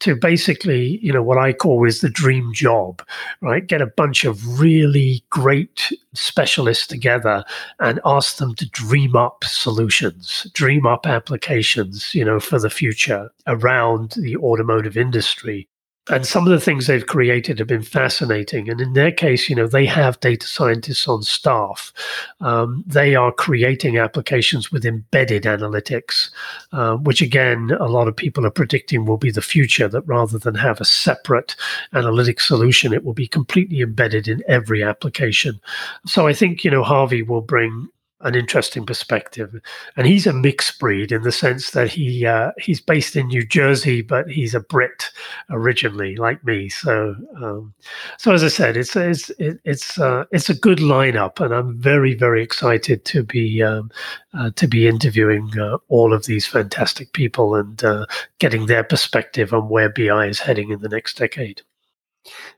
to 0.00 0.14
basically, 0.14 0.98
you 0.98 1.12
know, 1.12 1.22
what 1.22 1.38
I 1.38 1.54
call 1.54 1.86
is 1.86 2.00
the 2.00 2.10
dream 2.10 2.52
job, 2.52 3.02
right? 3.40 3.66
Get 3.66 3.80
a 3.80 3.86
bunch 3.86 4.24
of 4.24 4.60
really 4.60 5.24
great 5.30 5.90
specialists 6.12 6.86
together 6.86 7.42
and 7.80 8.00
ask 8.04 8.36
them 8.36 8.54
to 8.56 8.68
dream 8.68 9.16
up 9.16 9.42
solutions, 9.44 10.46
dream 10.52 10.86
up 10.86 11.06
applications, 11.06 12.14
you 12.14 12.24
know, 12.24 12.38
for 12.38 12.58
the 12.60 12.70
future 12.70 13.30
around 13.46 14.10
the 14.18 14.36
automotive 14.36 14.98
industry 14.98 15.66
and 16.10 16.26
some 16.26 16.44
of 16.44 16.50
the 16.50 16.60
things 16.60 16.86
they've 16.86 17.06
created 17.06 17.58
have 17.58 17.68
been 17.68 17.82
fascinating. 17.82 18.68
And 18.70 18.80
in 18.80 18.94
their 18.94 19.12
case, 19.12 19.48
you 19.48 19.56
know, 19.56 19.66
they 19.66 19.86
have 19.86 20.20
data 20.20 20.46
scientists 20.46 21.06
on 21.06 21.22
staff. 21.22 21.92
Um, 22.40 22.84
they 22.86 23.14
are 23.14 23.32
creating 23.32 23.98
applications 23.98 24.72
with 24.72 24.86
embedded 24.86 25.42
analytics, 25.42 26.30
uh, 26.72 26.96
which 26.96 27.20
again, 27.20 27.72
a 27.78 27.86
lot 27.86 28.08
of 28.08 28.16
people 28.16 28.46
are 28.46 28.50
predicting 28.50 29.04
will 29.04 29.18
be 29.18 29.30
the 29.30 29.42
future. 29.42 29.88
That 29.88 30.06
rather 30.06 30.38
than 30.38 30.54
have 30.54 30.80
a 30.80 30.84
separate 30.84 31.56
analytic 31.92 32.40
solution, 32.40 32.92
it 32.92 33.04
will 33.04 33.14
be 33.14 33.28
completely 33.28 33.80
embedded 33.80 34.28
in 34.28 34.42
every 34.48 34.82
application. 34.82 35.60
So 36.06 36.26
I 36.26 36.32
think 36.32 36.64
you 36.64 36.70
know 36.70 36.82
Harvey 36.82 37.22
will 37.22 37.42
bring 37.42 37.88
an 38.20 38.34
interesting 38.34 38.84
perspective. 38.84 39.60
And 39.96 40.06
he's 40.06 40.26
a 40.26 40.32
mixed 40.32 40.78
breed 40.78 41.12
in 41.12 41.22
the 41.22 41.32
sense 41.32 41.70
that 41.70 41.88
he 41.88 42.26
uh, 42.26 42.52
he's 42.58 42.80
based 42.80 43.16
in 43.16 43.28
New 43.28 43.46
Jersey, 43.46 44.02
but 44.02 44.28
he's 44.28 44.54
a 44.54 44.60
Brit 44.60 45.10
originally, 45.50 46.16
like 46.16 46.44
me. 46.44 46.68
So 46.68 47.14
um, 47.36 47.74
so 48.18 48.32
as 48.32 48.42
I 48.42 48.48
said, 48.48 48.76
it's 48.76 48.96
it's 48.96 49.30
it's 49.38 49.98
uh, 49.98 50.24
it's 50.32 50.50
a 50.50 50.54
good 50.54 50.78
lineup, 50.78 51.40
and 51.40 51.54
I'm 51.54 51.78
very 51.78 52.14
very 52.14 52.42
excited 52.42 53.04
to 53.06 53.22
be 53.22 53.62
um, 53.62 53.90
uh, 54.34 54.50
to 54.56 54.66
be 54.66 54.88
interviewing 54.88 55.58
uh, 55.58 55.78
all 55.88 56.12
of 56.12 56.26
these 56.26 56.46
fantastic 56.46 57.12
people 57.12 57.54
and 57.54 57.82
uh, 57.84 58.06
getting 58.38 58.66
their 58.66 58.84
perspective 58.84 59.52
on 59.52 59.68
where 59.68 59.88
BI 59.88 60.26
is 60.26 60.40
heading 60.40 60.70
in 60.70 60.80
the 60.80 60.88
next 60.88 61.16
decade. 61.16 61.62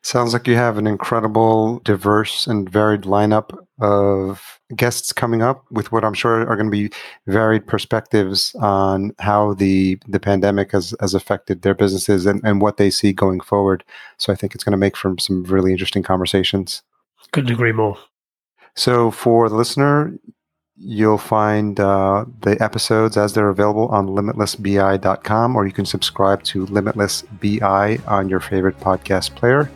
Sounds 0.02 0.33
like 0.33 0.46
you 0.46 0.56
have 0.56 0.78
an 0.78 0.87
incredible, 0.87 1.80
diverse, 1.80 2.46
and 2.46 2.68
varied 2.68 3.02
lineup 3.02 3.56
of 3.80 4.61
guests 4.76 5.12
coming 5.12 5.42
up 5.42 5.64
with 5.70 5.90
what 5.90 6.04
I'm 6.04 6.14
sure 6.14 6.46
are 6.46 6.56
going 6.56 6.70
to 6.70 6.70
be 6.70 6.90
varied 7.26 7.66
perspectives 7.66 8.54
on 8.56 9.12
how 9.18 9.54
the 9.54 9.98
the 10.06 10.20
pandemic 10.20 10.72
has, 10.72 10.94
has 11.00 11.14
affected 11.14 11.62
their 11.62 11.74
businesses 11.74 12.26
and, 12.26 12.40
and 12.44 12.61
what 12.61 12.76
they 12.76 12.90
see 12.90 13.12
going 13.12 13.40
forward. 13.40 13.85
So 14.18 14.33
I 14.33 14.37
think 14.37 14.54
it's 14.54 14.64
going 14.64 14.72
to 14.72 14.78
make 14.78 14.96
for 14.96 15.14
some 15.18 15.44
really 15.44 15.72
interesting 15.72 16.02
conversations. 16.02 16.83
Couldn't 17.33 17.52
agree 17.52 17.72
more. 17.72 17.98
So 18.76 19.11
for 19.11 19.48
the 19.48 19.56
listener, 19.56 20.12
you'll 20.82 21.18
find 21.18 21.78
uh, 21.78 22.24
the 22.40 22.60
episodes 22.62 23.16
as 23.16 23.34
they're 23.34 23.50
available 23.50 23.88
on 23.88 24.08
limitlessbi.com, 24.08 25.56
or 25.56 25.66
you 25.66 25.72
can 25.72 25.84
subscribe 25.84 26.42
to 26.44 26.66
Limitless 26.66 27.22
BI 27.40 27.98
on 28.06 28.28
your 28.28 28.40
favorite 28.40 28.78
podcast 28.80 29.34
player. 29.34 29.70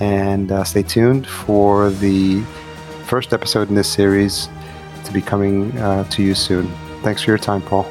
And 0.00 0.50
uh, 0.50 0.64
stay 0.64 0.82
tuned 0.82 1.26
for 1.26 1.90
the 1.90 2.42
first 3.06 3.32
episode 3.32 3.68
in 3.68 3.76
this 3.76 3.88
series 3.88 4.48
to 5.04 5.12
be 5.12 5.22
coming 5.22 5.76
uh, 5.78 6.04
to 6.10 6.22
you 6.22 6.34
soon. 6.34 6.66
Thanks 7.02 7.22
for 7.22 7.30
your 7.30 7.38
time, 7.38 7.62
Paul. 7.62 7.84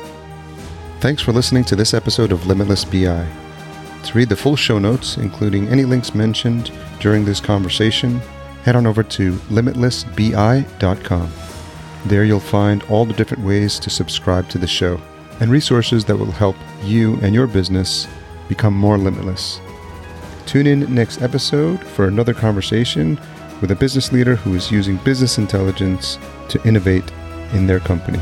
Thanks 0.99 1.21
for 1.21 1.31
listening 1.31 1.63
to 1.65 1.75
this 1.75 1.93
episode 1.93 2.31
of 2.31 2.47
Limitless 2.47 2.83
BI. 2.83 3.27
To 4.03 4.13
read 4.13 4.29
the 4.29 4.35
full 4.35 4.55
show 4.55 4.77
notes, 4.77 5.17
including 5.17 5.67
any 5.69 5.85
links 5.85 6.13
mentioned 6.13 6.71
during 6.99 7.23
this 7.23 7.39
conversation, 7.39 8.19
head 8.63 8.75
on 8.75 8.85
over 8.85 9.03
to 9.03 9.33
limitlessbi.com. 9.33 11.50
There 12.05 12.23
you'll 12.23 12.39
find 12.39 12.83
all 12.83 13.05
the 13.05 13.13
different 13.13 13.43
ways 13.43 13.79
to 13.79 13.89
subscribe 13.89 14.49
to 14.49 14.57
the 14.57 14.67
show 14.67 14.99
and 15.39 15.51
resources 15.51 16.05
that 16.05 16.17
will 16.17 16.31
help 16.31 16.55
you 16.83 17.19
and 17.21 17.33
your 17.33 17.47
business 17.47 18.07
become 18.47 18.73
more 18.73 18.97
limitless. 18.97 19.59
Tune 20.45 20.67
in 20.67 20.93
next 20.93 21.21
episode 21.21 21.79
for 21.79 22.07
another 22.07 22.33
conversation 22.33 23.19
with 23.61 23.71
a 23.71 23.75
business 23.75 24.11
leader 24.11 24.35
who 24.35 24.55
is 24.55 24.71
using 24.71 24.97
business 24.97 25.37
intelligence 25.37 26.17
to 26.49 26.61
innovate 26.67 27.09
in 27.53 27.67
their 27.67 27.79
company. 27.79 28.19